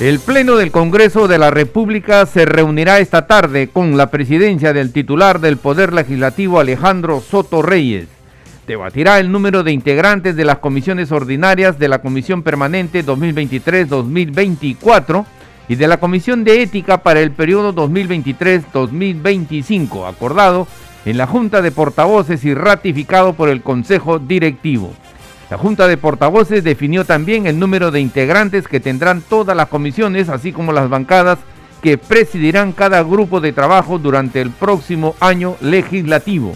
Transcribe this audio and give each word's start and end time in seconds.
El 0.00 0.18
Pleno 0.18 0.56
del 0.56 0.72
Congreso 0.72 1.28
de 1.28 1.38
la 1.38 1.50
República 1.50 2.26
se 2.26 2.46
reunirá 2.46 2.98
esta 2.98 3.28
tarde 3.28 3.68
con 3.68 3.96
la 3.96 4.10
presidencia 4.10 4.72
del 4.72 4.92
titular 4.92 5.38
del 5.40 5.56
Poder 5.56 5.92
Legislativo 5.92 6.58
Alejandro 6.58 7.20
Soto 7.20 7.62
Reyes. 7.62 8.08
Debatirá 8.66 9.20
el 9.20 9.30
número 9.30 9.62
de 9.62 9.70
integrantes 9.70 10.34
de 10.34 10.44
las 10.44 10.58
comisiones 10.58 11.12
ordinarias 11.12 11.78
de 11.78 11.86
la 11.88 12.00
Comisión 12.00 12.42
Permanente 12.42 13.04
2023-2024 13.04 15.24
y 15.68 15.76
de 15.76 15.86
la 15.86 15.98
Comisión 15.98 16.42
de 16.42 16.62
Ética 16.62 17.02
para 17.02 17.20
el 17.20 17.30
periodo 17.30 17.72
2023-2025, 17.74 20.08
acordado 20.08 20.66
en 21.04 21.18
la 21.18 21.28
Junta 21.28 21.62
de 21.62 21.70
Portavoces 21.70 22.44
y 22.44 22.52
ratificado 22.54 23.34
por 23.34 23.48
el 23.48 23.62
Consejo 23.62 24.18
Directivo. 24.18 24.92
La 25.50 25.58
Junta 25.58 25.86
de 25.86 25.96
Portavoces 25.96 26.64
definió 26.64 27.04
también 27.04 27.46
el 27.46 27.58
número 27.58 27.90
de 27.90 28.00
integrantes 28.00 28.66
que 28.66 28.80
tendrán 28.80 29.20
todas 29.20 29.56
las 29.56 29.68
comisiones, 29.68 30.28
así 30.28 30.52
como 30.52 30.72
las 30.72 30.88
bancadas 30.88 31.38
que 31.82 31.98
presidirán 31.98 32.72
cada 32.72 33.02
grupo 33.02 33.40
de 33.40 33.52
trabajo 33.52 33.98
durante 33.98 34.40
el 34.40 34.50
próximo 34.50 35.14
año 35.20 35.56
legislativo. 35.60 36.54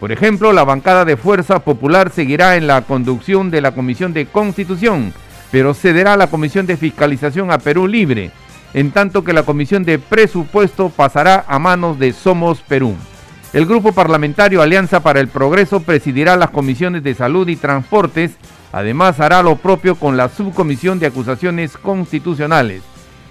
Por 0.00 0.12
ejemplo, 0.12 0.52
la 0.52 0.64
bancada 0.64 1.04
de 1.04 1.18
Fuerza 1.18 1.58
Popular 1.60 2.10
seguirá 2.10 2.56
en 2.56 2.66
la 2.66 2.80
conducción 2.80 3.50
de 3.50 3.60
la 3.60 3.72
Comisión 3.72 4.14
de 4.14 4.26
Constitución, 4.26 5.12
pero 5.50 5.74
cederá 5.74 6.16
la 6.16 6.28
Comisión 6.28 6.66
de 6.66 6.78
Fiscalización 6.78 7.52
a 7.52 7.58
Perú 7.58 7.86
Libre, 7.86 8.30
en 8.72 8.92
tanto 8.92 9.22
que 9.22 9.34
la 9.34 9.42
Comisión 9.42 9.84
de 9.84 9.98
Presupuesto 9.98 10.88
pasará 10.88 11.44
a 11.46 11.58
manos 11.58 11.98
de 11.98 12.14
Somos 12.14 12.62
Perú. 12.62 12.96
El 13.52 13.66
grupo 13.66 13.92
parlamentario 13.92 14.62
Alianza 14.62 15.00
para 15.00 15.20
el 15.20 15.28
Progreso 15.28 15.80
presidirá 15.80 16.36
las 16.36 16.48
comisiones 16.48 17.02
de 17.02 17.14
salud 17.14 17.46
y 17.48 17.56
transportes. 17.56 18.32
Además 18.72 19.20
hará 19.20 19.42
lo 19.42 19.56
propio 19.56 19.96
con 19.96 20.16
la 20.16 20.30
subcomisión 20.30 20.98
de 20.98 21.06
acusaciones 21.06 21.76
constitucionales. 21.76 22.82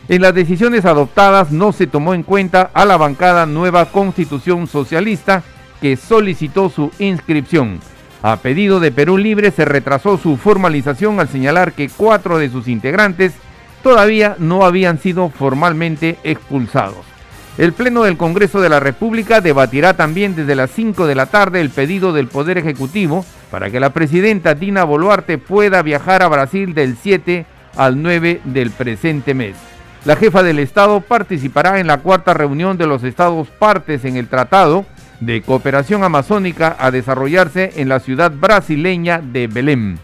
En 0.09 0.21
las 0.21 0.35
decisiones 0.35 0.85
adoptadas 0.85 1.51
no 1.51 1.71
se 1.71 1.87
tomó 1.87 2.13
en 2.13 2.21
cuenta 2.21 2.69
a 2.73 2.85
la 2.85 2.97
bancada 2.97 3.47
Nueva 3.47 3.85
Constitución 3.85 4.67
Socialista 4.67 5.41
que 5.81 5.97
solicitó 5.97 6.69
su 6.69 6.91
inscripción. 6.99 7.79
A 8.21 8.37
pedido 8.37 8.79
de 8.79 8.91
Perú 8.91 9.17
Libre 9.17 9.49
se 9.49 9.65
retrasó 9.65 10.19
su 10.19 10.37
formalización 10.37 11.19
al 11.19 11.29
señalar 11.29 11.73
que 11.73 11.89
cuatro 11.89 12.37
de 12.37 12.49
sus 12.49 12.67
integrantes 12.67 13.33
todavía 13.81 14.35
no 14.37 14.65
habían 14.65 14.99
sido 14.99 15.29
formalmente 15.29 16.19
expulsados. 16.23 17.10
El 17.57 17.73
Pleno 17.73 18.03
del 18.03 18.15
Congreso 18.15 18.61
de 18.61 18.69
la 18.69 18.79
República 18.79 19.41
debatirá 19.41 19.93
también 19.95 20.35
desde 20.35 20.55
las 20.55 20.71
5 20.71 21.05
de 21.05 21.15
la 21.15 21.25
tarde 21.25 21.59
el 21.59 21.69
pedido 21.69 22.13
del 22.13 22.27
Poder 22.27 22.57
Ejecutivo 22.57 23.25
para 23.51 23.69
que 23.69 23.81
la 23.81 23.89
presidenta 23.89 24.55
Dina 24.55 24.85
Boluarte 24.85 25.37
pueda 25.37 25.81
viajar 25.81 26.23
a 26.23 26.29
Brasil 26.29 26.73
del 26.73 26.95
7 26.95 27.45
al 27.75 28.01
9 28.01 28.41
del 28.45 28.71
presente 28.71 29.33
mes. 29.33 29.57
La 30.05 30.15
jefa 30.15 30.43
del 30.43 30.59
Estado 30.59 31.01
participará 31.01 31.79
en 31.79 31.87
la 31.87 31.97
cuarta 31.97 32.33
reunión 32.33 32.77
de 32.77 32.87
los 32.87 33.03
Estados 33.03 33.49
partes 33.49 34.05
en 34.05 34.15
el 34.15 34.29
Tratado 34.29 34.85
de 35.19 35.41
Cooperación 35.41 36.03
Amazónica 36.03 36.75
a 36.79 36.89
desarrollarse 36.89 37.73
en 37.75 37.89
la 37.89 37.99
ciudad 37.99 38.31
brasileña 38.31 39.21
de 39.21 39.47
Belém. 39.47 39.97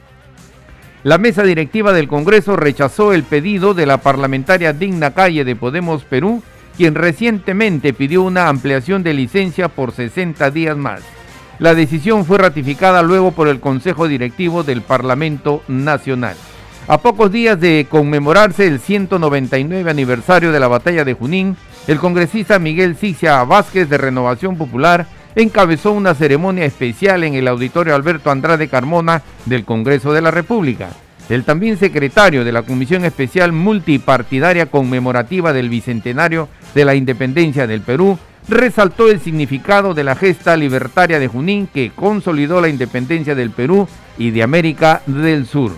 La 1.04 1.17
mesa 1.17 1.44
directiva 1.44 1.94
del 1.94 2.10
Congreso 2.10 2.58
rechazó 2.58 3.14
el 3.14 3.23
pedido 3.23 3.73
de 3.73 3.86
la 3.86 4.00
parlamentaria 4.00 4.73
Digna 4.73 5.14
Calle 5.14 5.45
de 5.45 5.55
Podemos 5.55 6.04
Perú 6.04 6.44
quien 6.77 6.95
recientemente 6.95 7.92
pidió 7.92 8.21
una 8.21 8.48
ampliación 8.48 9.04
de 9.04 9.14
licencia 9.14 9.67
por 9.67 9.92
60 9.92 10.52
días 10.52 10.77
más. 10.77 11.02
La 11.60 11.73
decisión 11.73 12.23
fue 12.23 12.38
ratificada 12.38 13.02
luego 13.02 13.32
por 13.32 13.48
el 13.48 13.60
Consejo 13.60 14.08
Directivo 14.08 14.64
del 14.64 14.82
Parlamento 14.82 15.64
Nacional. 15.67 16.38
A 16.88 16.99
pocos 16.99 17.32
días 17.32 17.60
de 17.60 17.88
conmemorarse 17.89 18.67
el 18.67 18.80
199 18.80 19.89
aniversario 19.89 20.52
de 20.52 20.60
la 20.60 20.67
batalla 20.67 21.04
de 21.04 21.15
Junín, 21.15 21.58
el 21.88 21.98
congresista 21.98 22.60
Miguel 22.60 22.95
Cicia 22.95 23.44
Vázquez 23.44 23.89
de 23.89 23.98
Renovación 23.98 24.55
Popular 24.55 25.08
encabezó 25.36 25.92
una 25.92 26.14
ceremonia 26.14 26.65
especial 26.65 27.23
en 27.23 27.33
el 27.33 27.48
auditorio 27.48 27.95
Alberto 27.95 28.30
Andrade 28.30 28.67
Carmona 28.67 29.23
del 29.45 29.65
Congreso 29.65 30.14
de 30.14 30.21
la 30.21 30.32
República. 30.32 30.89
El 31.30 31.43
también 31.43 31.77
secretario 31.77 32.45
de 32.45 32.54
la 32.54 32.61
Comisión 32.61 33.04
Especial 33.04 33.52
Multipartidaria 33.52 34.67
Conmemorativa 34.67 35.52
del 35.52 35.70
Bicentenario 35.70 36.48
de 36.73 36.86
la 36.86 36.95
Independencia 36.95 37.67
del 37.67 37.82
Perú 37.82 38.17
resaltó 38.48 39.10
el 39.10 39.20
significado 39.20 39.93
de 39.93 40.05
la 40.05 40.15
gesta 40.15 40.55
libertaria 40.55 41.20
de 41.20 41.27
Junín 41.27 41.67
que 41.67 41.92
consolidó 41.93 42.61
la 42.61 42.70
independencia 42.70 43.36
del 43.36 43.52
Perú 43.52 43.89
y 44.17 44.32
de 44.32 44.42
América 44.42 45.02
del 45.05 45.45
Sur. 45.45 45.73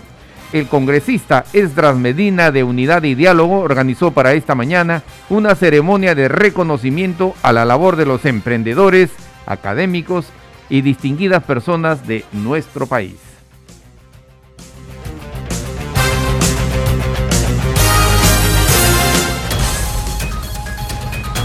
El 0.52 0.68
congresista 0.68 1.44
Esdras 1.52 1.96
Medina 1.96 2.52
de 2.52 2.62
Unidad 2.62 3.02
y 3.02 3.16
Diálogo 3.16 3.58
organizó 3.58 4.12
para 4.12 4.34
esta 4.34 4.54
mañana 4.54 5.02
una 5.30 5.56
ceremonia 5.56 6.14
de 6.14 6.28
reconocimiento 6.28 7.34
a 7.42 7.52
la 7.52 7.64
labor 7.64 7.96
de 7.96 8.06
los 8.06 8.24
emprendedores, 8.24 9.10
académicos 9.46 10.26
y 10.68 10.82
distinguidas 10.82 11.42
personas 11.42 12.06
de 12.06 12.24
nuestro 12.32 12.86
país. 12.86 13.29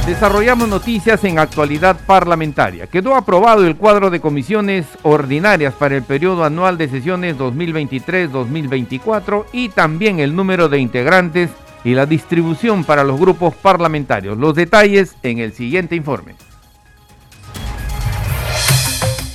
Desarrollamos 0.05 0.69
noticias 0.69 1.23
en 1.23 1.39
actualidad 1.39 1.97
parlamentaria. 2.05 2.85
Quedó 2.85 3.15
aprobado 3.15 3.65
el 3.65 3.75
cuadro 3.75 4.11
de 4.11 4.21
comisiones 4.21 4.85
ordinarias 5.01 5.73
para 5.73 5.95
el 5.95 6.03
periodo 6.03 6.43
anual 6.43 6.77
de 6.77 6.87
sesiones 6.87 7.37
2023-2024 7.37 9.45
y 9.51 9.69
también 9.69 10.19
el 10.19 10.35
número 10.35 10.69
de 10.69 10.77
integrantes 10.77 11.49
y 11.83 11.95
la 11.95 12.05
distribución 12.05 12.83
para 12.83 13.03
los 13.03 13.19
grupos 13.19 13.55
parlamentarios. 13.55 14.37
Los 14.37 14.53
detalles 14.53 15.15
en 15.23 15.39
el 15.39 15.53
siguiente 15.53 15.95
informe. 15.95 16.35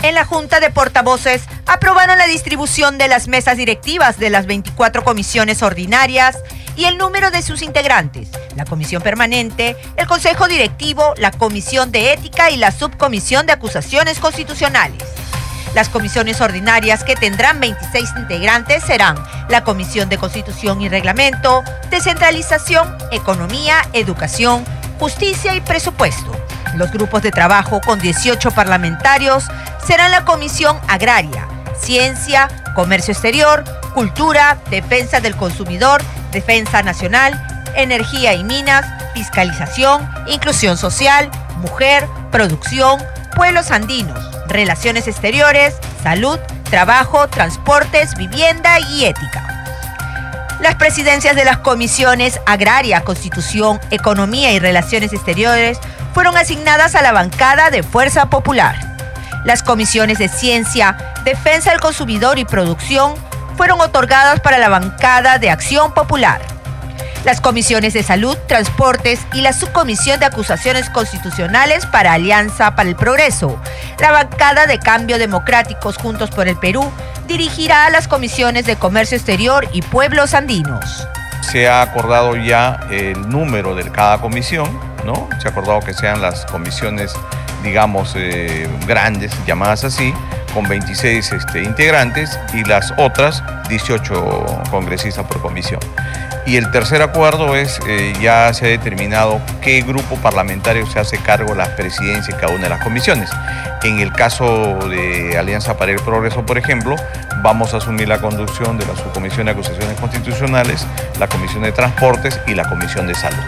En 0.04 0.14
la 0.14 0.25
Junta 0.25 0.60
de 0.60 0.70
Portavoces 0.70 1.47
aprobaron 1.66 2.16
la 2.16 2.28
distribución 2.28 2.97
de 2.97 3.08
las 3.08 3.26
mesas 3.26 3.56
directivas 3.56 4.20
de 4.20 4.31
las 4.31 4.47
24 4.47 5.02
comisiones 5.02 5.64
ordinarias 5.64 6.38
y 6.76 6.84
el 6.84 6.97
número 6.97 7.32
de 7.32 7.42
sus 7.42 7.60
integrantes, 7.60 8.31
la 8.56 8.65
Comisión 8.65 9.03
Permanente, 9.03 9.77
el 9.97 10.06
Consejo 10.06 10.49
Directivo, 10.49 11.15
la 11.16 11.31
Comisión 11.31 11.93
de 11.93 12.12
Ética 12.12 12.50
y 12.50 12.56
la 12.56 12.72
Subcomisión 12.72 13.47
de 13.47 13.53
Acusaciones 13.53 14.19
Constitucionales. 14.19 15.03
Las 15.75 15.88
comisiones 15.88 16.41
ordinarias 16.41 17.05
que 17.05 17.15
tendrán 17.15 17.61
26 17.61 18.11
integrantes 18.16 18.83
serán 18.83 19.16
la 19.49 19.62
Comisión 19.62 20.09
de 20.09 20.19
Constitución 20.19 20.81
y 20.81 20.88
Reglamento, 20.88 21.62
Descentralización, 21.91 22.97
Economía, 23.12 23.77
Educación, 23.93 24.65
Justicia 24.99 25.55
y 25.55 25.61
Presupuesto. 25.61 26.32
Los 26.77 26.91
grupos 26.91 27.22
de 27.22 27.31
trabajo 27.31 27.81
con 27.81 28.00
18 28.00 28.50
parlamentarios 28.50 29.44
serán 29.87 30.11
la 30.11 30.25
Comisión 30.25 30.77
Agraria, 30.88 31.47
Ciencia, 31.81 32.49
Comercio 32.75 33.12
Exterior, 33.12 33.65
Cultura, 33.94 34.59
Defensa 34.71 35.21
del 35.21 35.37
Consumidor, 35.37 36.03
Defensa 36.32 36.82
Nacional, 36.82 37.59
Energía 37.76 38.34
y 38.34 38.44
Minas, 38.44 38.86
Fiscalización, 39.14 40.08
Inclusión 40.26 40.76
Social, 40.76 41.31
Mujer, 41.58 42.06
Producción, 42.31 43.03
Pueblos 43.37 43.70
Andinos, 43.70 44.19
Relaciones 44.49 45.06
Exteriores, 45.08 45.76
Salud, 46.02 46.38
Trabajo, 46.70 47.28
Transportes, 47.28 48.14
Vivienda 48.17 48.78
y 48.81 49.05
Ética. 49.05 49.46
Las 50.61 50.75
presidencias 50.75 51.37
de 51.37 51.44
las 51.44 51.58
comisiones 51.58 52.38
Agraria, 52.44 53.00
Constitución, 53.00 53.81
Economía 53.90 54.52
y 54.52 54.58
Relaciones 54.58 55.12
Exteriores 55.12 55.78
fueron 56.12 56.37
asignadas 56.37 56.94
a 56.94 57.02
la 57.02 57.12
bancada 57.12 57.70
de 57.70 57.82
Fuerza 57.82 58.28
Popular. 58.28 58.76
Las 59.44 59.62
comisiones 59.62 60.19
de 60.19 60.28
Ciencia, 60.28 61.14
Defensa 61.25 61.70
del 61.70 61.81
Consumidor 61.81 62.38
y 62.38 62.44
Producción 62.44 63.14
fueron 63.56 63.81
otorgadas 63.81 64.40
para 64.40 64.58
la 64.58 64.69
bancada 64.69 65.38
de 65.38 65.50
Acción 65.50 65.94
Popular. 65.94 66.43
Las 67.25 67.40
comisiones 67.40 67.93
de 67.93 68.02
Salud, 68.02 68.37
Transportes 68.49 69.20
y 69.34 69.43
la 69.43 69.52
Subcomisión 69.52 70.19
de 70.20 70.26
Acusaciones 70.26 70.88
Constitucionales 70.88 71.87
para 71.87 72.14
Alianza 72.14 72.75
para 72.75 72.88
el 72.88 72.96
Progreso. 72.96 73.61
La 73.99 74.11
bancada 74.11 74.67
de 74.67 74.78
Cambio 74.78 75.19
Democráticos 75.19 75.99
Juntos 75.99 76.31
por 76.31 76.49
el 76.49 76.56
Perú 76.56 76.90
dirigirá 77.26 77.87
a 77.87 77.90
las 77.90 78.08
comisiones 78.08 78.64
de 78.64 78.76
Comercio 78.76 79.17
Exterior 79.17 79.69
y 79.72 79.82
Pueblos 79.82 80.34
Andinos. 80.34 81.06
Se 81.43 81.69
ha 81.69 81.82
acordado 81.82 82.37
ya 82.37 82.81
el 82.90 83.28
número 83.28 83.75
de 83.75 83.90
cada 83.90 84.19
comisión, 84.19 84.69
¿no? 85.05 85.28
Se 85.40 85.49
ha 85.49 85.50
acordado 85.50 85.81
que 85.81 85.93
sean 85.93 86.22
las 86.22 86.46
comisiones 86.46 87.14
digamos, 87.62 88.14
eh, 88.17 88.69
grandes, 88.87 89.32
llamadas 89.46 89.84
así, 89.84 90.14
con 90.50 90.69
26 90.69 91.32
este, 91.32 91.62
integrantes 91.62 92.38
y 92.52 92.64
las 92.64 92.93
otras 92.97 93.43
18 93.69 94.64
congresistas 94.70 95.26
por 95.26 95.41
comisión. 95.41 95.81
Y 96.47 96.56
el 96.56 96.70
tercer 96.70 97.02
acuerdo 97.02 97.55
es, 97.55 97.79
eh, 97.87 98.12
ya 98.20 98.52
se 98.55 98.67
ha 98.67 98.69
determinado 98.69 99.41
qué 99.61 99.82
grupo 99.82 100.17
parlamentario 100.17 100.87
se 100.87 100.99
hace 100.99 101.19
cargo 101.19 101.50
de 101.50 101.58
la 101.58 101.76
presidencia 101.76 102.35
de 102.35 102.41
cada 102.41 102.55
una 102.55 102.64
de 102.64 102.70
las 102.70 102.82
comisiones. 102.82 103.31
En 103.82 104.00
el 104.00 104.12
caso 104.12 104.79
de 104.88 105.37
Alianza 105.38 105.76
para 105.76 105.93
el 105.93 106.00
Progreso, 106.00 106.44
por 106.44 106.58
ejemplo, 106.58 106.96
vamos 107.43 107.75
a 107.75 107.76
asumir 107.76 108.08
la 108.08 108.20
conducción 108.20 108.79
de 108.79 108.87
la 108.87 108.96
Subcomisión 108.96 109.46
de 109.46 109.53
Acusaciones 109.53 110.00
Constitucionales, 110.00 110.87
la 111.19 111.29
Comisión 111.29 111.62
de 111.62 111.73
Transportes 111.73 112.41
y 112.46 112.55
la 112.55 112.69
Comisión 112.69 113.06
de 113.06 113.14
Salud. 113.14 113.44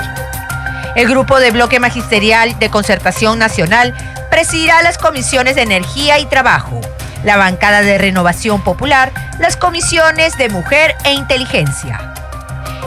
El 0.95 1.09
grupo 1.09 1.41
de 1.41 1.51
bloque 1.51 1.81
magisterial 1.81 2.59
de 2.59 2.69
concertación 2.69 3.39
nacional 3.39 3.95
presidirá 4.31 4.83
las 4.83 4.99
comisiones 4.99 5.57
de 5.57 5.63
energía 5.63 6.19
y 6.19 6.27
trabajo, 6.27 6.81
la 7.25 7.37
bancada 7.37 7.83
de 7.83 7.99
renovación 7.99 8.63
popular, 8.63 9.13
las 9.39 9.57
comisiones 9.57 10.37
de 10.39 10.49
mujer 10.49 10.95
e 11.05 11.13
inteligencia. 11.13 12.15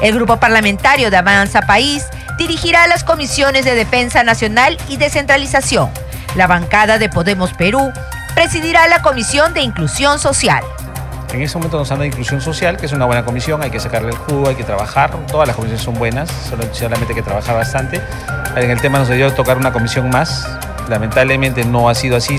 El 0.02 0.16
grupo 0.16 0.38
parlamentario 0.38 1.10
de 1.10 1.18
Avanza 1.18 1.62
País 1.62 2.06
dirigirá 2.38 2.88
las 2.88 3.04
comisiones 3.04 3.66
de 3.66 3.76
defensa 3.76 4.24
nacional 4.24 4.78
y 4.90 4.98
descentralización. 4.98 5.90
La 6.36 6.48
bancada 6.48 6.98
de 6.98 7.10
Podemos 7.10 7.54
Perú 7.54 7.92
presidirá 8.34 8.88
la 8.88 9.02
comisión 9.02 9.54
de 9.54 9.62
inclusión 9.62 10.20
social. 10.20 10.64
En 11.34 11.42
ese 11.42 11.58
momento 11.58 11.78
nos 11.78 11.92
anda 11.92 12.06
inclusión 12.06 12.40
social, 12.40 12.78
que 12.78 12.86
es 12.86 12.94
una 12.94 13.06
buena 13.06 13.26
comisión, 13.26 13.62
hay 13.62 13.70
que 13.70 13.80
sacarle 13.80 14.10
el 14.10 14.18
jugo, 14.18 14.48
hay 14.48 14.56
que 14.56 14.64
trabajar, 14.64 15.12
todas 15.28 15.48
las 15.48 15.56
comisiones 15.56 15.84
son 15.84 15.96
buenas, 15.96 16.30
solamente 16.72 17.08
hay 17.10 17.16
que 17.16 17.24
trabajar 17.24 17.56
bastante. 17.56 18.02
En 18.56 18.70
el 18.70 18.80
tema 18.80 19.00
nos 19.00 19.10
debió 19.10 19.34
tocar 19.34 19.58
una 19.58 19.74
comisión 19.74 20.10
más, 20.10 20.48
lamentablemente 20.88 21.66
no 21.66 21.90
ha 21.90 21.96
sido 21.96 22.16
así. 22.16 22.38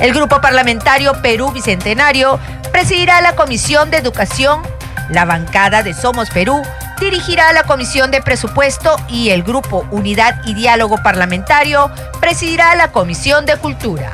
El 0.00 0.12
grupo 0.12 0.40
parlamentario 0.40 1.12
Perú 1.22 1.52
Bicentenario 1.52 2.38
presidirá 2.72 3.20
la 3.20 3.34
Comisión 3.36 3.90
de 3.90 3.98
Educación, 3.98 4.62
la 5.10 5.24
bancada 5.24 5.82
de 5.82 5.94
Somos 5.94 6.30
Perú 6.30 6.62
dirigirá 7.00 7.52
la 7.52 7.64
Comisión 7.64 8.10
de 8.10 8.22
Presupuesto 8.22 8.96
y 9.08 9.30
el 9.30 9.42
grupo 9.42 9.86
Unidad 9.90 10.40
y 10.46 10.54
Diálogo 10.54 10.96
Parlamentario 11.02 11.90
presidirá 12.20 12.74
la 12.74 12.92
Comisión 12.92 13.46
de 13.46 13.56
Cultura. 13.56 14.10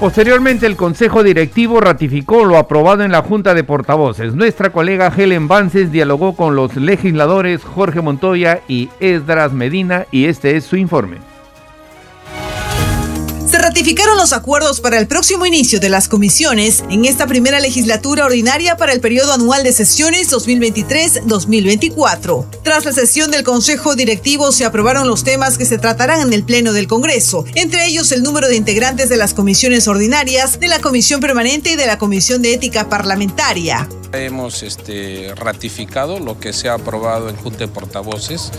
Posteriormente, 0.00 0.66
el 0.66 0.76
Consejo 0.76 1.22
Directivo 1.22 1.80
ratificó 1.80 2.44
lo 2.44 2.58
aprobado 2.58 3.02
en 3.02 3.12
la 3.12 3.22
Junta 3.22 3.54
de 3.54 3.64
Portavoces. 3.64 4.34
Nuestra 4.34 4.70
colega 4.70 5.12
Helen 5.16 5.48
Vances 5.48 5.90
dialogó 5.90 6.36
con 6.36 6.54
los 6.54 6.76
legisladores 6.76 7.64
Jorge 7.64 8.02
Montoya 8.02 8.60
y 8.68 8.90
Esdras 9.00 9.52
Medina 9.52 10.06
y 10.10 10.26
este 10.26 10.56
es 10.56 10.64
su 10.64 10.76
informe 10.76 11.35
ratificaron 13.58 14.16
los 14.16 14.32
acuerdos 14.32 14.80
para 14.80 14.98
el 14.98 15.06
próximo 15.06 15.46
inicio 15.46 15.80
de 15.80 15.88
las 15.88 16.08
comisiones 16.08 16.84
en 16.90 17.04
esta 17.04 17.26
primera 17.26 17.60
legislatura 17.60 18.24
ordinaria 18.24 18.76
para 18.76 18.92
el 18.92 19.00
periodo 19.00 19.32
anual 19.32 19.62
de 19.62 19.72
sesiones 19.72 20.32
2023-2024. 20.32 22.46
Tras 22.62 22.84
la 22.84 22.92
sesión 22.92 23.30
del 23.30 23.44
Consejo 23.44 23.94
Directivo 23.94 24.52
se 24.52 24.64
aprobaron 24.64 25.08
los 25.08 25.24
temas 25.24 25.58
que 25.58 25.64
se 25.64 25.78
tratarán 25.78 26.20
en 26.20 26.32
el 26.32 26.44
Pleno 26.44 26.72
del 26.72 26.86
Congreso, 26.86 27.44
entre 27.54 27.86
ellos 27.86 28.12
el 28.12 28.22
número 28.22 28.48
de 28.48 28.56
integrantes 28.56 29.08
de 29.08 29.16
las 29.16 29.34
comisiones 29.34 29.88
ordinarias, 29.88 30.60
de 30.60 30.68
la 30.68 30.80
Comisión 30.80 31.20
Permanente 31.20 31.72
y 31.72 31.76
de 31.76 31.86
la 31.86 31.98
Comisión 31.98 32.42
de 32.42 32.54
Ética 32.54 32.88
Parlamentaria. 32.88 33.88
Hemos 34.12 34.62
este, 34.62 35.32
ratificado 35.34 36.20
lo 36.20 36.38
que 36.38 36.52
se 36.52 36.68
ha 36.68 36.74
aprobado 36.74 37.28
en 37.28 37.36
Junta 37.36 37.60
de 37.60 37.68
Portavoces, 37.68 38.52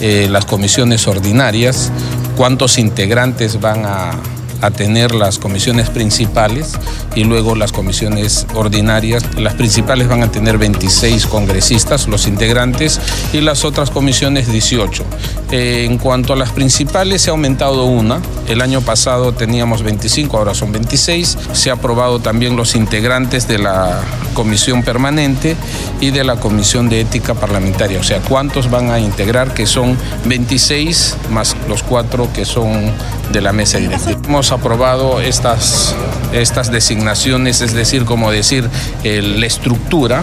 eh, 0.00 0.28
las 0.30 0.46
comisiones 0.46 1.06
ordinarias, 1.06 1.90
cuántos 2.36 2.78
integrantes 2.78 3.60
van 3.60 3.84
a 3.84 4.12
a 4.62 4.70
tener 4.70 5.14
las 5.14 5.38
comisiones 5.38 5.90
principales 5.90 6.72
y 7.14 7.24
luego 7.24 7.54
las 7.54 7.72
comisiones 7.72 8.46
ordinarias. 8.54 9.24
Las 9.36 9.54
principales 9.54 10.08
van 10.08 10.22
a 10.22 10.30
tener 10.30 10.56
26 10.56 11.26
congresistas, 11.26 12.08
los 12.08 12.26
integrantes, 12.26 13.00
y 13.32 13.40
las 13.40 13.64
otras 13.64 13.90
comisiones 13.90 14.50
18. 14.50 15.04
Eh, 15.50 15.84
en 15.84 15.98
cuanto 15.98 16.32
a 16.32 16.36
las 16.36 16.50
principales, 16.50 17.22
se 17.22 17.30
ha 17.30 17.32
aumentado 17.32 17.84
una. 17.84 18.20
El 18.48 18.62
año 18.62 18.80
pasado 18.80 19.32
teníamos 19.32 19.82
25, 19.82 20.38
ahora 20.38 20.54
son 20.54 20.72
26. 20.72 21.38
Se 21.52 21.70
ha 21.70 21.74
aprobado 21.74 22.20
también 22.20 22.56
los 22.56 22.74
integrantes 22.74 23.48
de 23.48 23.58
la 23.58 24.00
comisión 24.34 24.82
permanente 24.82 25.56
y 26.00 26.10
de 26.10 26.24
la 26.24 26.36
comisión 26.36 26.88
de 26.88 27.00
ética 27.00 27.34
parlamentaria. 27.34 27.98
O 27.98 28.04
sea, 28.04 28.20
cuántos 28.20 28.70
van 28.70 28.90
a 28.90 28.98
integrar, 28.98 29.52
que 29.52 29.66
son 29.66 29.98
26 30.24 31.16
más 31.30 31.56
los 31.68 31.82
cuatro 31.82 32.28
que 32.32 32.44
son 32.44 32.92
de 33.32 33.40
la 33.40 33.52
mesa 33.52 33.78
directiva. 33.78 34.20
Hemos 34.24 34.52
aprobado 34.52 35.20
estas, 35.20 35.94
estas 36.32 36.70
designaciones, 36.70 37.60
es 37.60 37.74
decir, 37.74 38.04
como 38.04 38.30
decir, 38.30 38.68
la 39.04 39.46
estructura. 39.46 40.22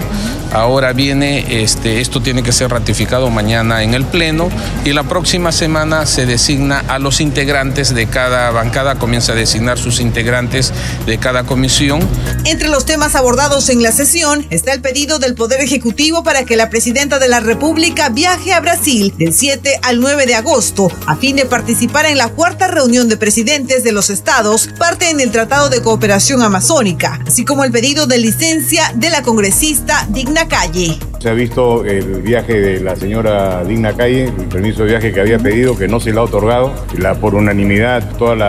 Ahora 0.52 0.94
viene, 0.94 1.62
este, 1.64 2.02
esto 2.02 2.22
tiene 2.22 2.42
que 2.42 2.52
ser 2.52 2.72
ratificado 2.72 3.30
mañana 3.30 3.84
en 3.84 3.94
el 3.94 4.04
Pleno 4.04 4.50
y 4.84 4.94
la 4.94 5.04
próxima 5.04 5.52
semana 5.52 6.08
se 6.08 6.26
designa 6.26 6.84
a 6.88 6.98
los 6.98 7.22
integrantes 7.22 7.94
de 7.94 8.08
cada 8.08 8.50
bancada, 8.50 8.96
comienza 8.96 9.34
a 9.34 9.36
designar 9.36 9.78
sus 9.78 10.00
integrantes 10.00 10.74
de 11.06 11.18
cada 11.20 11.44
comisión. 11.44 12.00
Entre 12.46 12.68
los 12.68 12.86
temas 12.86 13.16
abordados 13.16 13.70
en 13.70 13.84
la 13.84 13.92
sesión 13.92 14.46
está 14.50 14.74
el 14.74 14.82
pedido 14.82 15.20
del 15.20 15.36
Poder 15.36 15.62
Ejecutivo 15.62 16.24
para 16.24 16.46
que 16.46 16.56
la 16.56 16.70
Presidenta 16.70 17.20
de 17.20 17.28
la 17.28 17.42
República 17.42 18.10
viaje 18.10 18.54
a 18.54 18.60
Brasil 18.60 19.14
del 19.18 19.34
7 19.34 19.80
al 19.84 20.00
9 20.00 20.26
de 20.26 20.36
agosto 20.36 20.92
a 21.06 21.16
fin 21.16 21.36
de 21.36 21.46
participar 21.46 22.06
en 22.06 22.18
la 22.18 22.30
cuarta 22.30 22.68
reunión 22.68 22.99
de 23.08 23.18
Presidentes 23.18 23.84
de 23.84 23.92
los 23.92 24.10
Estados 24.10 24.68
parte 24.78 25.10
en 25.10 25.20
el 25.22 25.32
Tratado 25.32 25.70
de 25.70 25.82
Cooperación 25.82 26.42
Amazónica, 26.42 27.20
así 27.26 27.46
como 27.46 27.64
el 27.64 27.72
pedido 27.72 28.08
de 28.08 28.18
licencia 28.18 28.92
de 28.96 29.10
la 29.10 29.24
congresista 29.24 30.06
Digna 30.10 30.48
Calle. 30.48 31.00
Se 31.20 31.30
ha 31.30 31.34
visto 31.34 31.86
el 31.86 32.22
viaje 32.22 32.60
de 32.60 32.82
la 32.82 32.96
señora 32.96 33.64
Digna 33.64 33.96
Calle, 33.96 34.26
el 34.26 34.48
permiso 34.48 34.84
de 34.84 34.90
viaje 34.90 35.14
que 35.14 35.22
había 35.22 35.40
pedido, 35.40 35.78
que 35.78 35.88
no 35.88 36.00
se 36.00 36.12
le 36.12 36.20
ha 36.20 36.24
otorgado. 36.24 36.74
La, 36.98 37.16
por 37.16 37.36
unanimidad, 37.36 38.18
todo 38.18 38.34
el 38.34 38.42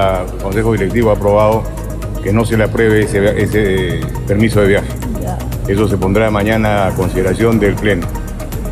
Consejo 0.42 0.72
Directivo 0.72 1.10
ha 1.10 1.14
aprobado 1.14 1.62
que 2.22 2.32
no 2.32 2.44
se 2.44 2.56
le 2.56 2.64
apruebe 2.64 3.02
ese, 3.02 3.40
ese 3.40 4.00
permiso 4.26 4.60
de 4.62 4.68
viaje. 4.68 4.88
Eso 5.68 5.86
se 5.86 5.96
pondrá 5.96 6.30
mañana 6.30 6.88
a 6.88 6.94
consideración 6.94 7.60
del 7.60 7.74
Pleno. 7.74 8.06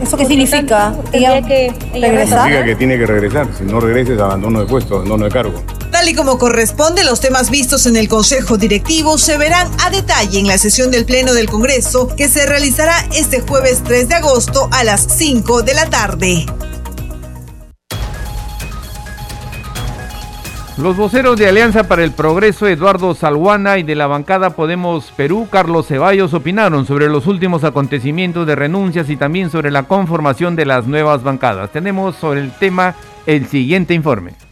¿Eso 0.03 0.17
qué 0.17 0.27
significa? 0.27 0.95
¿Tendría 1.11 1.43
que 1.43 1.73
regresar? 1.93 2.45
Significa 2.45 2.65
que 2.65 2.77
tiene 2.77 2.99
que 2.99 3.07
regresar. 3.07 3.49
Si 3.57 3.65
no 3.65 3.81
regreses, 3.81 4.21
abandono 4.21 4.61
de 4.61 4.67
puesto, 4.67 4.97
abandono 4.97 5.25
de 5.25 5.31
cargo. 5.31 5.63
Y 6.09 6.15
como 6.15 6.39
corresponde, 6.39 7.05
los 7.05 7.21
temas 7.21 7.51
vistos 7.51 7.85
en 7.85 7.95
el 7.95 8.09
Consejo 8.09 8.57
Directivo 8.57 9.19
se 9.19 9.37
verán 9.37 9.71
a 9.85 9.91
detalle 9.91 10.39
en 10.39 10.47
la 10.47 10.57
sesión 10.57 10.91
del 10.91 11.05
Pleno 11.05 11.35
del 11.35 11.51
Congreso 11.51 12.09
que 12.17 12.29
se 12.29 12.47
realizará 12.47 13.07
este 13.15 13.41
jueves 13.41 13.83
3 13.85 14.09
de 14.09 14.15
agosto 14.15 14.71
a 14.73 14.85
las 14.85 15.03
5 15.03 15.61
de 15.65 15.75
la 15.75 15.91
tarde. 15.91 16.47
Los 20.79 20.97
voceros 20.97 21.39
de 21.39 21.47
Alianza 21.47 21.85
para 21.85 22.03
el 22.05 22.13
Progreso, 22.13 22.67
Eduardo 22.67 23.15
Salguana, 23.15 23.77
y 23.77 23.83
de 23.83 23.95
la 23.95 24.07
bancada 24.07 24.57
Podemos 24.57 25.13
Perú, 25.15 25.47
Carlos 25.51 25.89
Ceballos, 25.89 26.33
opinaron 26.33 26.87
sobre 26.87 27.11
los 27.11 27.27
últimos 27.27 27.65
acontecimientos 27.65 28.47
de 28.47 28.57
renuncias 28.57 29.11
y 29.11 29.19
también 29.19 29.51
sobre 29.51 29.71
la 29.71 29.83
conformación 29.83 30.57
de 30.57 30.65
las 30.65 30.87
nuevas 30.87 31.23
bancadas. 31.23 31.71
Tenemos 31.71 32.17
sobre 32.17 32.41
el 32.41 32.53
tema 32.53 32.95
el 33.27 33.47
siguiente 33.47 33.93
informe. 33.93 34.48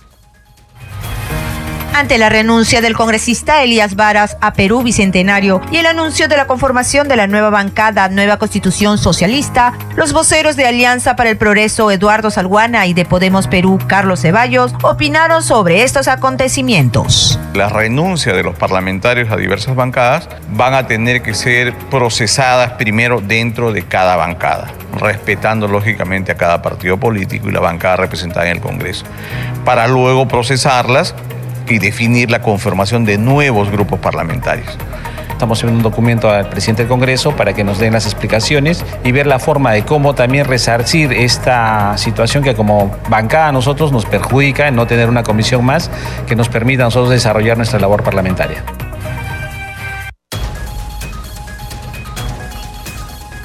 Ante 1.96 2.18
la 2.18 2.28
renuncia 2.28 2.82
del 2.82 2.94
congresista 2.94 3.62
Elías 3.62 3.96
Varas 3.96 4.36
a 4.42 4.52
Perú 4.52 4.82
Bicentenario 4.82 5.62
y 5.70 5.78
el 5.78 5.86
anuncio 5.86 6.28
de 6.28 6.36
la 6.36 6.46
conformación 6.46 7.08
de 7.08 7.16
la 7.16 7.26
nueva 7.26 7.48
bancada 7.48 8.10
Nueva 8.10 8.36
Constitución 8.36 8.98
Socialista, 8.98 9.72
los 9.96 10.12
voceros 10.12 10.56
de 10.56 10.66
Alianza 10.66 11.16
para 11.16 11.30
el 11.30 11.38
Progreso 11.38 11.90
Eduardo 11.90 12.30
Salguana 12.30 12.86
y 12.86 12.92
de 12.92 13.06
Podemos 13.06 13.48
Perú 13.48 13.78
Carlos 13.86 14.20
Ceballos 14.20 14.74
opinaron 14.82 15.42
sobre 15.42 15.84
estos 15.84 16.06
acontecimientos. 16.06 17.40
La 17.54 17.70
renuncia 17.70 18.34
de 18.34 18.42
los 18.42 18.54
parlamentarios 18.56 19.30
a 19.30 19.36
diversas 19.36 19.74
bancadas 19.74 20.28
van 20.50 20.74
a 20.74 20.86
tener 20.86 21.22
que 21.22 21.32
ser 21.32 21.72
procesadas 21.90 22.72
primero 22.72 23.22
dentro 23.22 23.72
de 23.72 23.84
cada 23.84 24.16
bancada, 24.16 24.70
respetando 25.00 25.66
lógicamente 25.66 26.30
a 26.30 26.36
cada 26.36 26.60
partido 26.60 26.98
político 27.00 27.48
y 27.48 27.52
la 27.52 27.60
bancada 27.60 27.96
representada 27.96 28.50
en 28.50 28.56
el 28.56 28.60
Congreso, 28.60 29.06
para 29.64 29.88
luego 29.88 30.28
procesarlas 30.28 31.14
y 31.68 31.78
definir 31.78 32.30
la 32.30 32.42
conformación 32.42 33.04
de 33.04 33.18
nuevos 33.18 33.70
grupos 33.70 33.98
parlamentarios. 34.00 34.76
Estamos 35.30 35.58
haciendo 35.58 35.76
un 35.76 35.82
documento 35.82 36.30
al 36.30 36.48
presidente 36.48 36.82
del 36.82 36.88
Congreso 36.88 37.36
para 37.36 37.52
que 37.52 37.62
nos 37.62 37.78
den 37.78 37.92
las 37.92 38.06
explicaciones 38.06 38.82
y 39.04 39.12
ver 39.12 39.26
la 39.26 39.38
forma 39.38 39.72
de 39.72 39.84
cómo 39.84 40.14
también 40.14 40.46
resarcir 40.46 41.12
esta 41.12 41.98
situación 41.98 42.42
que 42.42 42.54
como 42.54 42.96
bancada 43.10 43.48
a 43.48 43.52
nosotros 43.52 43.92
nos 43.92 44.06
perjudica 44.06 44.66
en 44.66 44.76
no 44.76 44.86
tener 44.86 45.10
una 45.10 45.22
comisión 45.22 45.62
más 45.62 45.90
que 46.26 46.36
nos 46.36 46.48
permita 46.48 46.84
a 46.84 46.86
nosotros 46.86 47.10
desarrollar 47.10 47.58
nuestra 47.58 47.78
labor 47.78 48.02
parlamentaria. 48.02 48.64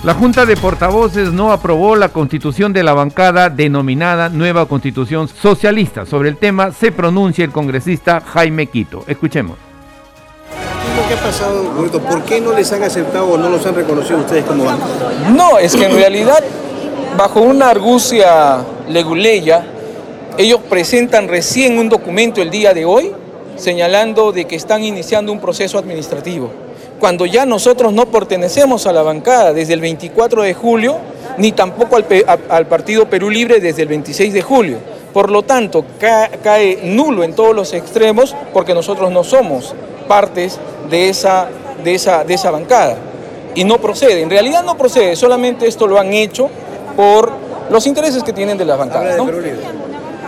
La 0.03 0.15
Junta 0.15 0.47
de 0.47 0.57
Portavoces 0.57 1.31
no 1.31 1.51
aprobó 1.51 1.95
la 1.95 2.09
constitución 2.09 2.73
de 2.73 2.81
la 2.81 2.95
bancada 2.95 3.51
denominada 3.51 4.29
Nueva 4.29 4.65
Constitución 4.65 5.27
Socialista. 5.27 6.07
Sobre 6.07 6.29
el 6.29 6.37
tema 6.37 6.71
se 6.71 6.91
pronuncia 6.91 7.45
el 7.45 7.51
congresista 7.51 8.19
Jaime 8.19 8.65
Quito. 8.65 9.03
Escuchemos. 9.05 9.59
¿Qué 11.07 11.13
ha 11.13 11.17
pasado, 11.17 11.69
¿Por 12.09 12.23
qué 12.23 12.41
no 12.41 12.51
les 12.51 12.73
han 12.73 12.81
aceptado 12.81 13.27
o 13.27 13.37
no 13.37 13.47
los 13.49 13.63
han 13.67 13.75
reconocido 13.75 14.17
ustedes 14.17 14.43
como 14.43 14.63
bancada? 14.63 15.29
No, 15.35 15.59
es 15.59 15.75
que 15.75 15.85
en 15.85 15.95
realidad, 15.95 16.43
bajo 17.15 17.41
una 17.41 17.69
argucia 17.69 18.65
leguleya, 18.89 19.67
ellos 20.39 20.61
presentan 20.67 21.27
recién 21.27 21.77
un 21.77 21.89
documento 21.89 22.41
el 22.41 22.49
día 22.49 22.73
de 22.73 22.85
hoy 22.85 23.11
señalando 23.55 24.31
de 24.31 24.45
que 24.45 24.55
están 24.55 24.83
iniciando 24.83 25.31
un 25.31 25.39
proceso 25.39 25.77
administrativo 25.77 26.51
cuando 27.01 27.25
ya 27.25 27.47
nosotros 27.47 27.91
no 27.91 28.05
pertenecemos 28.05 28.85
a 28.85 28.93
la 28.93 29.01
bancada 29.01 29.53
desde 29.53 29.73
el 29.73 29.81
24 29.81 30.43
de 30.43 30.53
julio, 30.53 30.97
ni 31.39 31.51
tampoco 31.51 31.97
al, 31.97 32.67
Partido 32.67 33.09
Perú 33.09 33.31
Libre 33.31 33.59
desde 33.59 33.81
el 33.81 33.87
26 33.87 34.31
de 34.31 34.41
julio. 34.43 34.77
Por 35.11 35.31
lo 35.31 35.41
tanto, 35.41 35.83
cae, 35.99 36.79
nulo 36.83 37.23
en 37.23 37.33
todos 37.33 37.55
los 37.55 37.73
extremos 37.73 38.35
porque 38.53 38.75
nosotros 38.75 39.11
no 39.11 39.23
somos 39.23 39.73
partes 40.07 40.59
de 40.91 41.09
esa, 41.09 41.49
de 41.83 41.95
esa, 41.95 42.23
de 42.23 42.35
esa 42.35 42.51
bancada. 42.51 42.97
Y 43.55 43.63
no 43.63 43.79
procede, 43.79 44.21
en 44.21 44.29
realidad 44.29 44.63
no 44.63 44.77
procede, 44.77 45.15
solamente 45.15 45.67
esto 45.67 45.87
lo 45.87 45.99
han 45.99 46.13
hecho 46.13 46.51
por 46.95 47.31
los 47.71 47.87
intereses 47.87 48.21
que 48.21 48.31
tienen 48.31 48.59
de 48.59 48.65
las 48.65 48.77
bancadas 48.77 49.17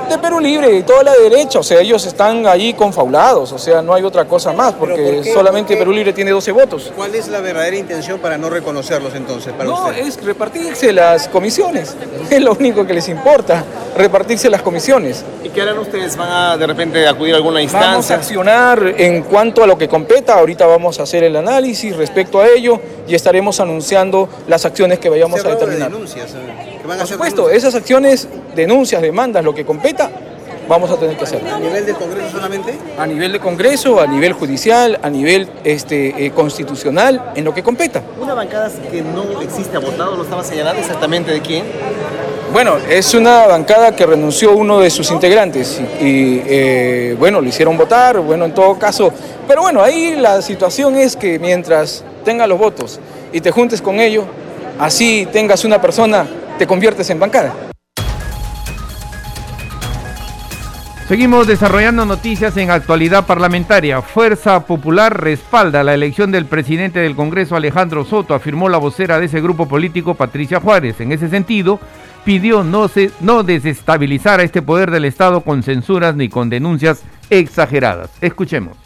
de 0.10 0.18
Perú 0.18 0.40
Libre 0.40 0.76
y 0.78 0.84
toda 0.84 1.04
la 1.04 1.14
derecha, 1.14 1.60
o 1.60 1.64
sea, 1.64 1.80
ellos 1.80 2.06
están 2.06 2.46
ahí 2.46 2.74
confaulados, 2.74 3.52
o 3.52 3.58
sea, 3.58 3.82
no 3.82 3.94
hay 3.94 4.04
otra 4.04 4.26
cosa 4.26 4.54
más, 4.54 4.74
porque 4.74 5.24
solamente 5.34 5.76
Perú 5.78 5.92
Libre 5.92 6.14
tiene 6.14 6.32
12 6.32 6.52
votos. 6.52 6.92
¿Cuál 6.96 7.16
es 7.16 7.28
la 7.28 7.40
verdadera 7.40 7.78
intención 7.78 8.20
para 8.20 8.38
no 8.38 8.50
reconocerlos 8.50 9.16
entonces? 9.16 9.54
Para 9.54 9.66
no, 9.66 9.92
es 9.92 10.24
repartirse 10.24 10.92
las 10.92 11.28
comisiones, 11.28 11.96
es 12.30 12.42
lo 12.42 12.54
único 12.54 12.86
que 12.86 12.94
les 12.94 13.08
importa, 13.10 13.64
repartirse 13.98 14.50
las 14.50 14.62
comisiones. 14.62 15.24
¿Y 15.44 15.50
qué 15.50 15.62
harán 15.62 15.80
ustedes? 15.80 16.16
¿Van 16.18 16.32
a 16.32 16.58
de 16.58 16.68
repente 16.68 17.08
acudir 17.08 17.34
a 17.34 17.38
alguna 17.38 17.62
instancia? 17.62 17.92
Vamos 17.92 18.12
a 18.12 18.16
accionar 18.16 18.96
en 18.98 19.24
cuanto 19.24 19.64
a 19.64 19.68
lo 19.68 19.78
que 19.78 19.88
competa, 19.88 20.36
ahorita 20.36 20.66
vamos 20.66 21.00
a 21.00 21.04
hacer 21.04 21.24
el 21.24 21.36
análisis 21.36 21.96
respecto 21.96 22.42
a 22.42 22.48
ello 22.48 22.80
y 23.08 23.16
estaremos 23.16 23.60
anunciando 23.60 24.30
las 24.48 24.66
acciones 24.66 25.00
que 25.00 25.10
vayamos 25.10 25.44
a 25.44 25.50
determinar. 25.50 25.90
De 25.90 25.96
denuncias, 25.96 26.34
eh. 26.84 26.98
Por 26.98 27.08
supuesto, 27.08 27.50
esas 27.50 27.76
acciones, 27.76 28.28
denuncias, 28.56 29.02
demandas, 29.02 29.44
lo 29.44 29.54
que 29.54 29.66
competa, 29.66 30.10
vamos 30.68 30.90
a 30.92 30.98
tener 30.98 31.18
que 31.18 31.24
hacer. 31.24 31.42
¿A 31.48 31.60
nivel 31.60 31.86
del 31.86 31.96
Congreso 31.96 32.32
solamente? 32.32 32.74
A 32.98 33.06
nivel 33.06 33.32
de 33.32 33.40
Congreso, 33.40 34.00
a 34.00 34.08
nivel 34.08 34.34
judicial, 34.34 35.00
a 35.02 35.10
nivel 35.10 35.50
este, 35.64 36.26
eh, 36.26 36.32
constitucional, 36.32 37.32
en 37.36 37.44
lo 37.44 37.54
que 37.54 37.64
competa. 37.64 38.02
Una 38.20 38.34
bancada 38.34 38.72
que 38.92 39.02
no 39.02 39.42
existe, 39.42 39.78
ha 39.78 39.80
votado, 39.80 40.16
¿lo 40.16 40.24
estaba 40.24 40.44
señalando 40.44 40.82
exactamente 40.82 41.32
de 41.32 41.42
quién? 41.42 41.64
Bueno, 42.52 42.78
es 42.90 43.14
una 43.16 43.48
bancada 43.48 43.96
que 43.96 44.06
renunció 44.06 44.56
uno 44.56 44.80
de 44.80 44.92
sus 44.92 45.10
integrantes 45.10 45.82
y, 46.00 46.42
eh, 46.46 47.16
bueno, 47.18 47.42
lo 47.42 47.48
hicieron 47.48 47.78
votar, 47.78 48.20
bueno, 48.20 48.46
en 48.46 48.54
todo 48.54 48.78
caso, 48.78 49.12
pero 49.48 49.64
bueno, 49.64 49.82
ahí 49.82 50.16
la 50.16 50.42
situación 50.42 50.96
es 50.96 51.16
que 51.16 51.40
mientras 51.40 52.04
tenga 52.24 52.46
los 52.46 52.60
votos 52.60 53.00
y 53.32 53.42
te 53.42 53.50
juntes 53.50 53.82
con 53.82 54.00
ellos, 54.00 54.26
así 54.80 55.28
tengas 55.32 55.66
una 55.66 55.82
persona 55.82 56.28
te 56.58 56.68
conviertes 56.68 57.10
en 57.10 57.20
bancada. 57.20 57.54
Seguimos 61.08 61.48
desarrollando 61.48 62.06
noticias 62.06 62.56
en 62.56 62.72
actualidad 62.72 63.26
parlamentaria. 63.26 64.02
Fuerza 64.02 64.66
Popular 64.66 65.22
respalda 65.22 65.84
la 65.84 65.94
elección 65.94 66.32
del 66.32 66.46
presidente 66.46 67.00
del 67.00 67.16
Congreso 67.16 67.58
Alejandro 67.58 68.06
Soto, 68.06 68.34
afirmó 68.34 68.70
la 68.70 68.78
vocera 68.78 69.20
de 69.20 69.26
ese 69.26 69.42
grupo 69.42 69.68
político 69.68 70.16
Patricia 70.16 70.62
Juárez. 70.62 71.02
En 71.02 71.12
ese 71.12 71.28
sentido, 71.28 71.80
pidió 72.24 72.64
no, 72.64 72.90
no 73.20 73.44
desestabilizar 73.44 74.40
a 74.40 74.44
este 74.44 74.62
poder 74.62 74.92
del 74.92 75.06
Estado 75.06 75.42
con 75.42 75.62
censuras 75.62 76.16
ni 76.16 76.30
con 76.30 76.50
denuncias 76.50 77.04
exageradas. 77.30 78.10
Escuchemos. 78.22 78.83